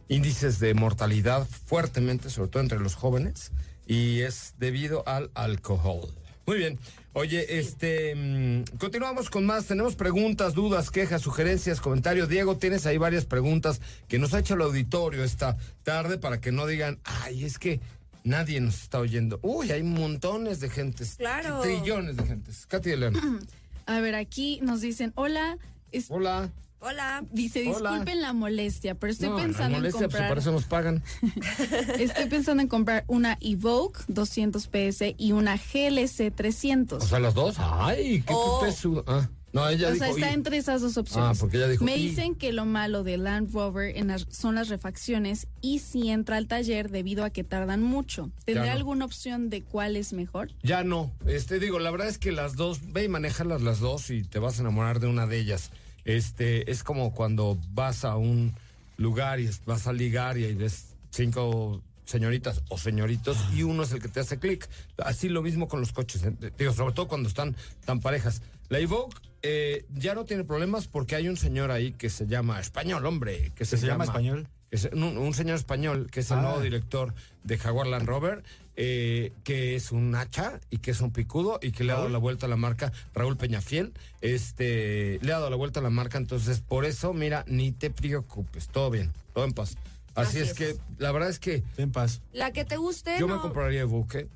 [0.09, 3.53] índices de mortalidad fuertemente, sobre todo entre los jóvenes,
[3.87, 6.13] y es debido al alcohol.
[6.47, 6.79] Muy bien.
[7.13, 9.67] Oye, este, mm, continuamos con más.
[9.67, 12.29] Tenemos preguntas, dudas, quejas, sugerencias, comentarios.
[12.29, 16.53] Diego, tienes ahí varias preguntas que nos ha hecho el auditorio esta tarde para que
[16.53, 17.81] no digan, ay, es que
[18.23, 19.41] nadie nos está oyendo.
[19.43, 21.17] Uy, hay montones de gentes.
[21.17, 21.61] Claro.
[21.63, 22.67] Trillones de gentes.
[22.67, 23.41] Katy de León.
[23.87, 25.59] A ver, aquí nos dicen, hola.
[25.91, 26.51] es- Hola.
[26.81, 27.25] Hola.
[27.31, 27.91] dice, Hola.
[27.91, 30.29] disculpen la molestia, pero estoy No, la pensando en pues, comprar.
[30.29, 31.03] por eso nos pagan.
[31.99, 37.03] Estoy pensando en comprar una Evoque 200 PS y una GLC 300.
[37.05, 37.57] O sea, las dos.
[37.59, 38.61] Ay, qué Oh.
[38.63, 39.05] peso.
[39.07, 40.05] Ah, no, ella O dijo.
[40.05, 41.37] sea, está y- entre esas dos opciones.
[41.37, 44.27] Ah, porque ella dijo, Me y- dicen que lo malo de Land Rover en las-
[44.31, 48.31] son las refacciones y si entra al taller debido a que tardan mucho.
[48.47, 48.79] ¿Tendré Ya no.
[48.79, 50.51] alguna opción de cuál es mejor?
[50.63, 51.13] Ya no.
[51.27, 54.39] Este, digo, la verdad es que las dos, ve y manéjalas las dos y te
[54.39, 55.71] vas a enamorar de una de ellas.
[56.05, 58.55] Este, es como cuando vas a un
[58.97, 64.01] lugar y vas a ligar y ves cinco señoritas o señoritos y uno es el
[64.01, 64.69] que te hace clic.
[64.99, 66.25] Así lo mismo con los coches.
[66.25, 66.35] ¿eh?
[66.59, 68.43] Digo, sobre todo cuando están tan parejas.
[68.69, 72.61] La Evoque eh, ya no tiene problemas porque hay un señor ahí que se llama
[72.61, 74.49] español, hombre, que se, ¿Se llama español?
[74.71, 76.43] Es un, un señor español que es el Ah.
[76.43, 77.15] nuevo director
[77.45, 78.43] de Jaguar Land Rover,
[78.77, 82.09] eh, que es un hacha y que es un picudo y que le ha dado
[82.09, 83.93] la vuelta a la marca Raúl Peñafiel.
[84.21, 87.91] Este, le ha dado la vuelta a la marca, entonces por eso, mira, ni te
[87.91, 89.77] preocupes, todo bien, todo en paz.
[90.15, 90.55] Así, Así es, es.
[90.55, 92.23] que la verdad es que Ten paz.
[92.33, 93.17] La que te guste.
[93.19, 94.29] yo me compraría Evoque,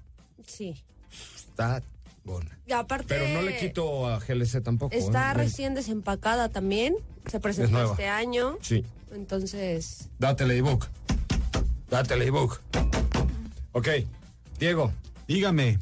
[0.47, 0.75] Sí.
[1.37, 1.83] está
[2.25, 2.59] buena.
[2.67, 3.07] Y aparte.
[3.09, 4.95] Pero no le quito a GLC tampoco.
[4.95, 5.35] Está ¿eh?
[5.35, 6.95] recién desempacada también.
[7.31, 8.57] Se presentó este año.
[8.61, 8.85] Sí.
[9.15, 10.09] Entonces.
[10.19, 10.87] Date la ebook.
[11.91, 12.61] Date la ebook.
[13.73, 13.89] Ok,
[14.59, 14.93] Diego.
[15.29, 15.79] Dígame.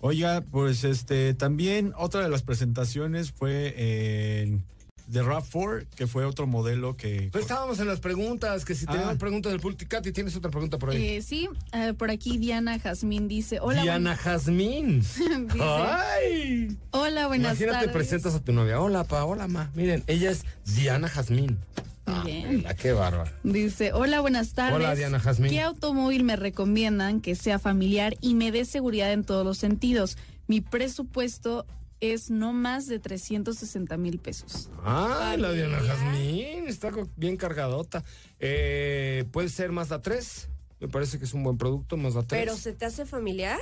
[0.00, 4.62] Oiga, pues este también otra de las presentaciones fue en
[5.10, 9.14] The RAV4, que fue otro modelo que Pero estábamos en las preguntas, que si teníamos
[9.16, 9.18] Ah.
[9.18, 11.02] preguntas del Pulticat y tienes otra pregunta por ahí.
[11.16, 15.00] Eh, sí, eh, por aquí Diana Jazmín dice, hola, Diana Jazmín.
[15.52, 16.76] dice, ¡Ay!
[16.90, 17.92] hola, buenas Imagínate, tardes.
[17.92, 18.80] presentas a tu novia.
[18.80, 19.70] Hola, pa, hola, ma.
[19.74, 21.58] Miren, ella es Diana Jazmín.
[22.06, 22.62] Muy bien.
[22.62, 23.30] La qué bárbaro.
[23.42, 24.76] Dice, hola, buenas tardes.
[24.76, 25.50] Hola, Diana Jazmín.
[25.50, 30.16] ¿Qué automóvil me recomiendan que sea familiar y me dé seguridad en todos los sentidos?
[30.46, 31.66] Mi presupuesto
[32.00, 34.68] es no más de 360 mil pesos.
[34.84, 35.80] Ah, la Diana.
[35.80, 38.04] Jazmín está bien cargadota.
[38.38, 40.48] Eh, Puede ser Mazda 3.
[40.80, 42.38] Me parece que es un buen producto, Mazda 3.
[42.42, 43.58] Pero se te hace familiar.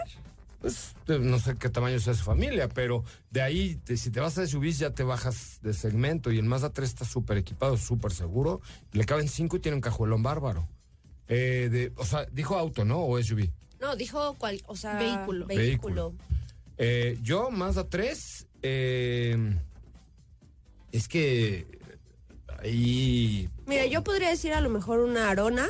[0.62, 4.38] Pues no sé qué tamaño sea su familia, pero de ahí, te- si te vas
[4.38, 6.30] a SUVs, ya te bajas de segmento.
[6.32, 8.60] Y el Mazda 3 está súper equipado, súper seguro.
[8.92, 10.68] Le caben cinco y tiene un cajuelón bárbaro.
[11.28, 13.00] Eh, de, o sea, dijo auto, ¿no?
[13.04, 13.50] O SUV.
[13.80, 15.46] No, dijo cual, o sea, Vehículo.
[15.46, 16.14] Vehículo.
[16.78, 19.56] Eh, yo, Mazda 3, eh,
[20.92, 21.66] es que
[22.62, 23.48] ahí...
[23.66, 25.66] Mira, yo podría decir a lo mejor una Arona.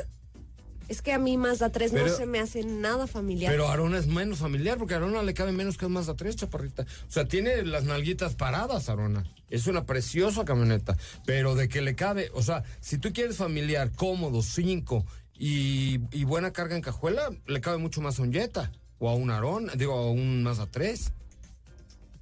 [0.88, 3.50] Es que a mí Mazda 3 no Pero- se me hace nada familiar.
[3.52, 6.36] Pero Arona es menos familiar, porque a Arona le cabe menos que un Mazda 3,
[6.36, 6.82] chaparrita.
[6.82, 9.24] O sea, tiene las nalguitas paradas, Arona.
[9.48, 10.96] Es una preciosa camioneta.
[11.26, 16.24] Pero de que le cabe, o sea, si tú quieres familiar, cómodo, cinco y, y
[16.24, 18.70] buena carga en cajuela, le cabe mucho más a un Jetta.
[18.98, 21.12] O a un Arona, digo, a un Mazda 3.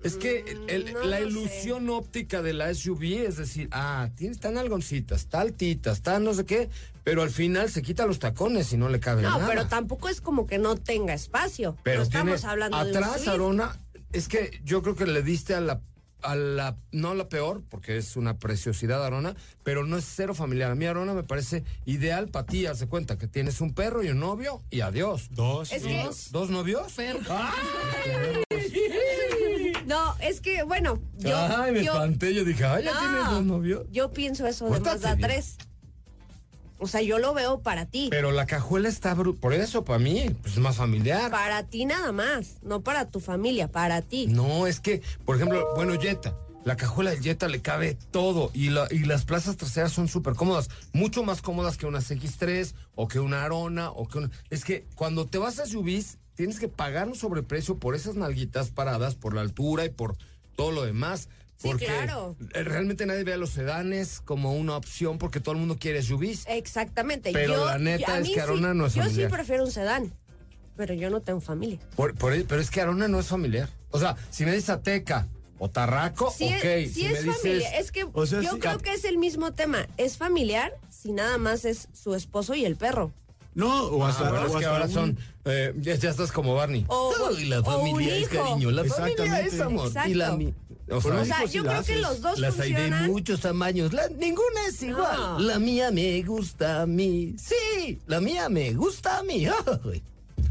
[0.02, 4.56] Es que el- no la ilusión óptica de la SUV es decir, ah, tiene, están
[4.56, 6.70] algoncitas, está altita, está no sé qué,
[7.04, 9.46] pero al final se quita los tacones y no le cabe no, nada.
[9.46, 11.76] pero tampoco es como que no tenga espacio.
[11.82, 13.28] Pero no estamos hablando atrás.
[13.28, 13.78] Arona,
[14.12, 15.80] es que yo creo que le diste a la,
[16.22, 19.34] a la, no la peor, porque es una preciosidad Arona,
[19.64, 20.70] pero no es cero familiar.
[20.70, 24.02] A mí Arona me parece ideal para ti, haz de cuenta que tienes un perro
[24.02, 25.28] y un novio y adiós.
[25.30, 25.72] Dos.
[25.72, 26.94] Es ¿Dos, ¿Dos novios?
[29.90, 32.98] No, es que, bueno, yo, Ay, me yo, espanté, yo dije, ay, ya No.
[33.00, 33.82] tienes dos novios.
[33.90, 35.20] yo pienso eso de bien.
[35.20, 35.56] 3.
[36.78, 38.06] O sea, yo lo veo para ti.
[38.10, 41.30] Pero la cajuela está, bru- por eso, para mí, pues es más familiar.
[41.30, 44.28] Para ti nada más, no para tu familia, para ti.
[44.28, 46.34] No, es que, por ejemplo, bueno, Jetta.
[46.64, 50.34] La cajuela del Jetta le cabe todo y, la- y las plazas traseras son súper
[50.34, 54.30] cómodas, mucho más cómodas que unas X3 o que una Arona o que una...
[54.50, 58.70] Es que cuando te vas a SUVs tienes que pagar un sobreprecio por esas nalguitas
[58.70, 60.16] paradas, por la altura y por
[60.56, 61.28] todo lo demás.
[61.58, 62.34] Sí, Porque claro.
[62.54, 66.02] eh, realmente nadie ve a los sedanes como una opción porque todo el mundo quiere
[66.02, 66.46] SUVs.
[66.48, 67.30] Exactamente.
[67.34, 69.30] Pero yo, la neta es que Arona sí- no es Yo sí familiar.
[69.30, 70.14] prefiero un sedán,
[70.78, 71.78] pero yo no tengo familia.
[71.94, 73.68] Por- por- pero es que Arona no es familiar.
[73.90, 75.28] O sea, si me dices Ateca
[75.58, 76.64] o Tarraco, Sí, ok.
[76.64, 77.42] es, sí si me es dices...
[77.42, 77.78] familia.
[77.78, 79.86] Es que o sea, yo sí, creo que es el mismo tema.
[79.98, 83.12] Es familiar si nada más es su esposo y el perro.
[83.54, 86.30] No, o Ah, hasta, bueno, es o que ahora un- son, eh, ya, ya estás
[86.32, 86.84] como Barney.
[86.88, 88.44] O- Ay, la o familia un es hijo.
[88.44, 89.54] cariño, la familia Exactamente.
[89.56, 89.90] es amor.
[90.06, 90.36] Y la, Exacto.
[90.38, 90.54] mi-
[90.92, 93.92] o Por sea, O yo la creo que los dos las hay de muchos tamaños.
[93.92, 95.16] La- ninguna es igual.
[95.16, 95.38] No.
[95.38, 97.34] La mía me gusta a mí.
[97.38, 99.46] Sí, la mía me gusta a mí.
[99.84, 100.02] Ay.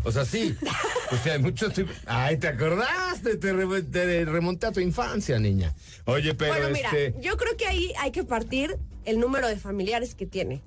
[0.04, 0.56] O sea, sí.
[1.12, 1.94] O sea, hay muchos tipos.
[2.06, 3.36] Ay, ¿te acordaste?
[3.38, 5.74] Te, re- te remonté a tu infancia, niña.
[6.06, 7.16] Oye, pero bueno, mira, este.
[7.20, 10.62] yo creo que ahí hay que partir el número de familiares que tiene.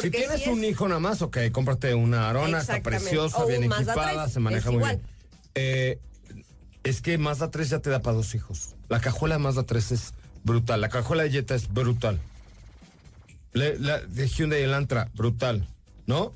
[0.00, 4.22] Si tienes un hijo nada más, ok, cómprate una Arona, está preciosa, O bien equipada,
[4.24, 4.96] 3, se maneja es muy igual.
[4.96, 5.08] bien.
[5.54, 5.98] Eh,
[6.82, 8.74] es que Mazda 3 ya te da para dos hijos.
[8.88, 10.14] La cajuela de Mazda 3 es
[10.44, 10.80] brutal.
[10.80, 12.20] La cajuela de Jetta es brutal.
[13.52, 15.66] Le- la de Hyundai Elantra, brutal.
[16.06, 16.34] ¿No?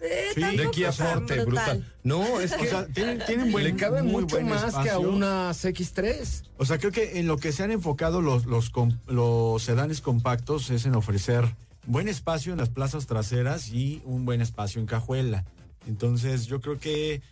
[0.00, 1.84] Eh, Sí, De Kia Forte, brutal.
[2.04, 4.98] No, es O que sea, tienen, tienen buen, le cabe mucho buen más que a
[4.98, 6.44] una CX3.
[6.58, 8.70] O sea, creo que en lo que se han enfocado los, los,
[9.06, 11.54] los sedanes compactos es en ofrecer
[11.86, 15.44] buen espacio en las plazas traseras y un buen espacio en cajuela.
[15.86, 17.22] Entonces, yo creo que,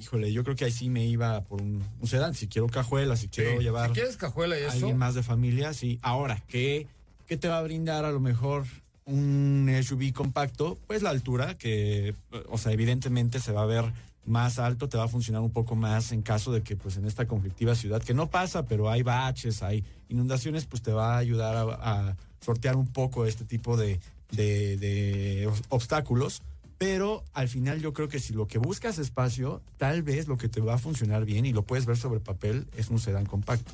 [0.00, 2.34] híjole, yo creo que ahí sí me iba por un, un sedán.
[2.34, 4.76] Si quiero cajuela, si quiero llevar Si quieres cajuela y a eso.
[4.76, 5.98] alguien más de familia, sí.
[6.02, 6.86] Ahora, ¿qué,
[7.26, 8.64] ¿qué te va a brindar a lo mejor
[9.06, 10.78] un SUV compacto?
[10.86, 12.14] Pues la altura, que,
[12.50, 13.84] o sea, evidentemente se va a ver
[14.24, 17.06] más alto, te va a funcionar un poco más en caso de que, pues, en
[17.06, 21.18] esta conflictiva ciudad, que no pasa, pero hay baches, hay inundaciones, pues te va a
[21.18, 21.62] ayudar a,
[22.10, 23.98] a sortear un poco este tipo de,
[24.32, 26.42] de- de os- obstáculos.
[26.78, 30.36] Pero al final yo creo que si lo que buscas es espacio, tal vez lo
[30.36, 33.24] que te va a funcionar bien y lo puedes ver sobre papel es un sedán
[33.24, 33.72] compacto.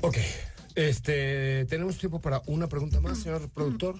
[0.00, 0.16] Ok.
[0.74, 3.96] Este, tenemos tiempo para una pregunta más, señor productor.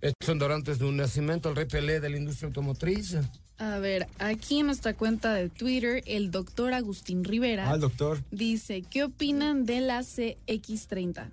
[0.00, 3.16] Estos son dorantes de un nacimiento, el rey Pelé de la industria automotriz.
[3.58, 8.22] A ver, aquí en nuestra cuenta de Twitter, el doctor Agustín Rivera Ah, el doctor.
[8.30, 11.28] dice, ¿qué opinan de la CX30?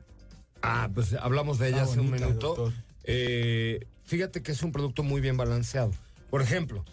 [0.62, 2.72] Ah, pues hablamos de ella Ah, hace un minuto.
[3.03, 5.91] Eh, fíjate que es un producto muy bien balanceado.
[6.30, 6.86] Por ejemplo,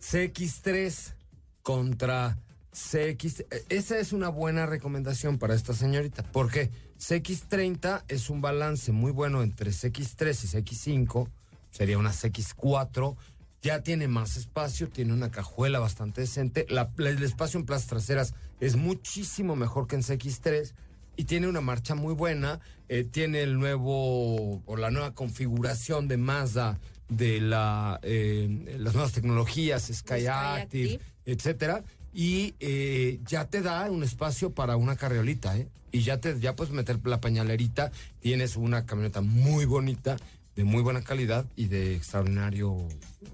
[0.00, 1.14] CX3
[1.62, 2.38] contra
[2.72, 3.40] CX.
[3.40, 6.22] eh, Esa es una buena recomendación para esta señorita.
[6.32, 11.28] Porque CX30 es un balance muy bueno entre CX3 y CX5.
[11.70, 13.16] Sería una CX4.
[13.62, 16.64] Ya tiene más espacio, tiene una cajuela bastante decente.
[16.70, 20.72] La- la- el espacio en plazas traseras es muchísimo mejor que en CX3.
[21.16, 22.60] Y tiene una marcha muy buena.
[22.88, 29.12] eh, tiene el nuevo o la nueva configuración de Mazda de la eh, las nuevas
[29.12, 31.00] tecnologías Sky, Sky Active, Active.
[31.24, 35.68] etcétera y eh, ya te da un espacio para una carriolita, ¿eh?
[35.92, 40.16] Y ya te ya puedes meter la pañalerita, tienes una camioneta muy bonita,
[40.56, 42.76] de muy buena calidad y de extraordinario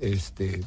[0.00, 0.62] este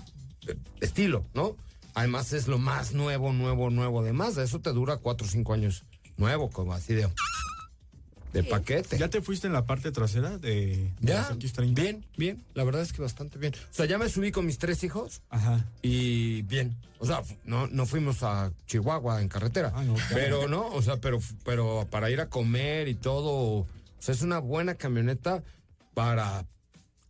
[0.82, 1.55] estilo, ¿no?
[1.93, 5.53] Además es lo más nuevo, nuevo, nuevo de Mazda, eso te dura cuatro o cinco
[5.53, 5.84] años
[6.20, 7.07] nuevo, como así de
[8.34, 8.95] de paquete.
[8.99, 11.74] ¿Ya te fuiste en la parte trasera de, de Ya, las X30?
[11.74, 13.55] bien, bien, la verdad es que bastante bien.
[13.55, 15.65] O sea, ya me subí con mis tres hijos Ajá.
[15.82, 16.76] y bien.
[16.99, 19.72] O sea, no, no fuimos a Chihuahua en carretera.
[19.74, 20.13] Ah, no, claro.
[20.13, 23.32] Pero no, o sea, pero, pero para ir a comer y todo.
[23.32, 23.67] O
[23.97, 25.41] sea, es una buena camioneta
[25.95, 26.45] para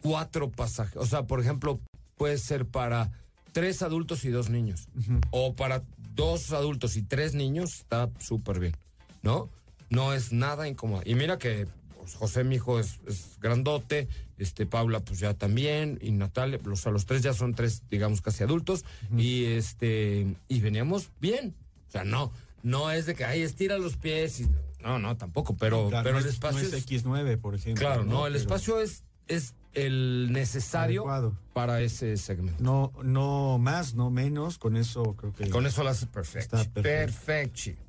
[0.02, 1.04] cuatro pasajeros.
[1.04, 1.82] O sea, por ejemplo,
[2.16, 3.12] puede ser para
[3.52, 4.88] tres adultos y dos niños.
[5.32, 5.84] O para
[6.16, 8.78] dos adultos y tres niños, está súper bien.
[9.22, 9.50] ¿No?
[9.90, 11.02] No es nada incómodo.
[11.06, 11.68] Y mira que
[11.98, 14.08] pues, José, mi hijo, es, es grandote,
[14.38, 18.22] este Paula, pues ya también, y Natalia, o sea, los tres ya son tres, digamos,
[18.22, 18.86] casi adultos,
[19.18, 21.54] y este, y veníamos bien.
[21.88, 22.32] O sea, no,
[22.64, 24.48] no es de que, ay, estira los pies, y,
[24.82, 27.56] no, no, tampoco, pero, Claro, pero no el es- espacio no es es- X9, por
[27.56, 27.86] ejemplo.
[27.86, 31.36] Claro, no, el espacio es, es el necesario Adecuado.
[31.54, 32.64] para ese segmento.
[32.64, 35.50] No, no más, no menos, con eso creo que...
[35.50, 36.58] Con eso lo haces perfecto.
[36.58, 36.82] Está perfecto.
[36.82, 37.82] Perfecto.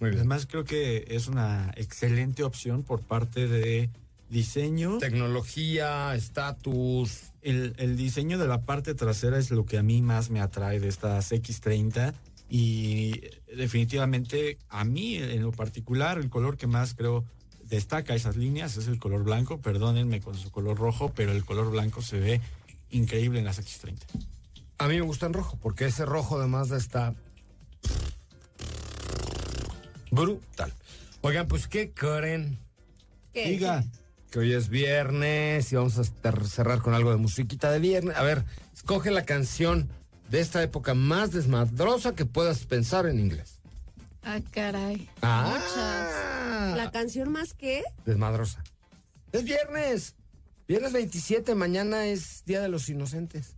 [0.00, 3.90] Además creo que es una excelente opción por parte de
[4.28, 4.98] diseño.
[4.98, 7.32] Tecnología, estatus.
[7.42, 10.80] El, el diseño de la parte trasera es lo que a mí más me atrae
[10.80, 12.12] de estas X30
[12.48, 13.20] y
[13.56, 17.24] definitivamente a mí en lo particular el color que más creo
[17.68, 21.70] destaca esas líneas es el color blanco, perdónenme con su color rojo, pero el color
[21.70, 22.40] blanco se ve
[22.90, 23.98] increíble en las X30.
[24.78, 27.14] A mí me gusta en rojo, porque ese rojo de Mazda está
[30.10, 30.72] brutal.
[31.22, 32.58] Oigan, pues, ¿qué creen?
[33.32, 33.50] ¿Qué?
[33.50, 33.84] Diga,
[34.30, 38.16] Que hoy es viernes y vamos a estar- cerrar con algo de musiquita de viernes.
[38.16, 38.44] A ver,
[38.74, 39.88] escoge la canción
[40.30, 43.60] de esta época más desmadrosa que puedas pensar en inglés.
[44.24, 45.08] Ah, caray.
[45.22, 47.84] Ah, ¿La canción más que?
[48.04, 48.62] desmadrosa.
[49.32, 50.14] Es viernes.
[50.66, 53.54] Viernes 27, mañana es Día de los Inocentes.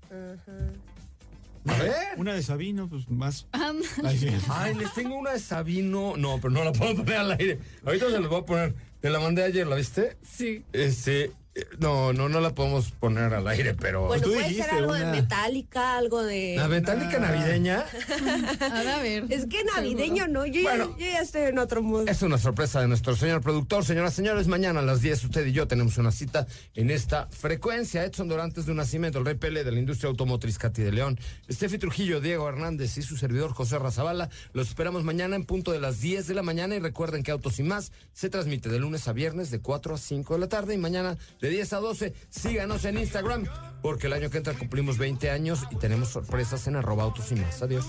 [1.69, 1.95] A ver.
[2.17, 3.47] una de Sabino, pues más...
[3.53, 6.17] Ay, les tengo una de Sabino.
[6.17, 7.59] No, pero no la puedo poner al aire.
[7.85, 8.75] Ahorita se la voy a poner.
[9.01, 10.17] Te la mandé ayer, ¿la viste?
[10.23, 10.65] Sí.
[10.73, 11.33] Este,
[11.79, 14.07] no, no, no la podemos poner al aire, pero.
[14.07, 16.55] Bueno, tú puede dijiste ser algo una- de Metallica, algo de...
[16.57, 17.85] la metálica navideña
[18.61, 19.25] A ver.
[19.29, 20.47] Es que navideño, ¿no?
[20.47, 20.97] Yo, ya- Bueno.
[20.99, 22.09] yo ya estoy en otro mood.
[22.09, 23.85] es una sorpresa de nuestro señor productor.
[23.85, 27.29] Señoras y señores, mañana a las 10 usted y yo tenemos una cita en esta
[27.31, 28.05] frecuencia.
[28.05, 31.19] Edson Dorantes de un nacimiento, el rey Pele de la industria automotriz Cati de León,
[31.49, 34.29] Estefi Trujillo, Diego Hernández y su servidor José Razabala.
[34.53, 37.59] Los esperamos mañana en punto de las 10 de la mañana y recuerden que Autos
[37.59, 40.75] y Más se transmite de lunes a viernes de 4 a 5 de la tarde
[40.75, 42.15] y mañana de 10 a 12.
[42.31, 43.45] Síganos en Instagram
[43.83, 47.37] porque el año que entra cumplimos 20 años y tenemos sorpresas en arroba Autos y
[47.37, 47.63] Más.
[47.63, 47.85] Adiós.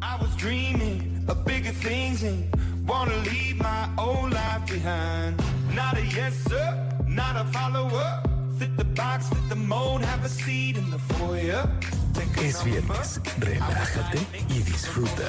[0.00, 2.48] I was dreaming of bigger things and
[2.86, 5.36] wanna leave my old life behind.
[5.74, 8.22] Not a yes sir, not a follower.
[8.58, 11.68] Fit the box, fit the mold, have a seat in the foyer.
[12.14, 15.28] Think Es viernes, relájate y disfruta.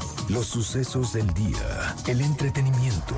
[0.29, 3.15] Los sucesos del día, el entretenimiento,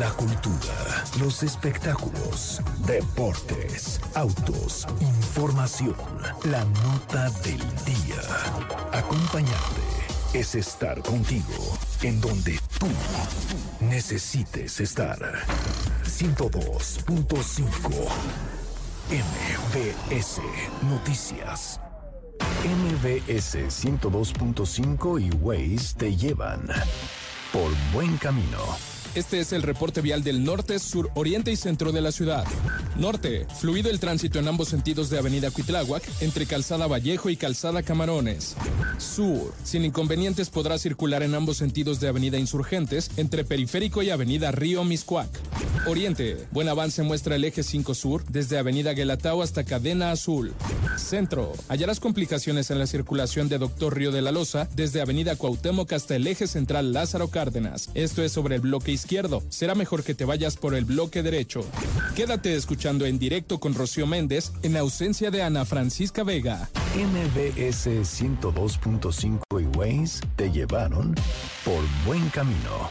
[0.00, 5.96] la cultura, los espectáculos, deportes, autos, información,
[6.44, 8.22] la nota del día.
[8.92, 9.82] Acompañarte
[10.32, 12.86] es estar contigo en donde tú
[13.80, 15.18] necesites estar.
[16.04, 17.66] 102.5
[19.08, 20.40] MBS
[20.82, 21.80] Noticias.
[22.66, 26.66] MBS 102.5 y Waze te llevan
[27.52, 28.95] por buen camino.
[29.16, 32.44] Este es el reporte vial del norte, sur, oriente y centro de la ciudad.
[32.98, 37.82] Norte, fluido el tránsito en ambos sentidos de Avenida Cuitláhuac, entre Calzada Vallejo y Calzada
[37.82, 38.56] Camarones.
[38.98, 44.52] Sur, sin inconvenientes podrá circular en ambos sentidos de Avenida Insurgentes, entre Periférico y Avenida
[44.52, 45.30] Río Miscuac.
[45.86, 50.52] Oriente, buen avance muestra el eje 5 Sur, desde Avenida Guelatao hasta Cadena Azul.
[50.98, 55.90] Centro, hallarás complicaciones en la circulación de Doctor Río de la Loza, desde Avenida Cuauhtémoc
[55.94, 57.88] hasta el eje central Lázaro Cárdenas.
[57.94, 59.05] Esto es sobre el bloque izquierdo.
[59.48, 61.60] Será mejor que te vayas por el bloque derecho.
[62.14, 66.68] Quédate escuchando en directo con Rocío Méndez en ausencia de Ana Francisca Vega.
[66.94, 71.14] MBS 102.5 y Waze te llevaron
[71.64, 72.90] por buen camino.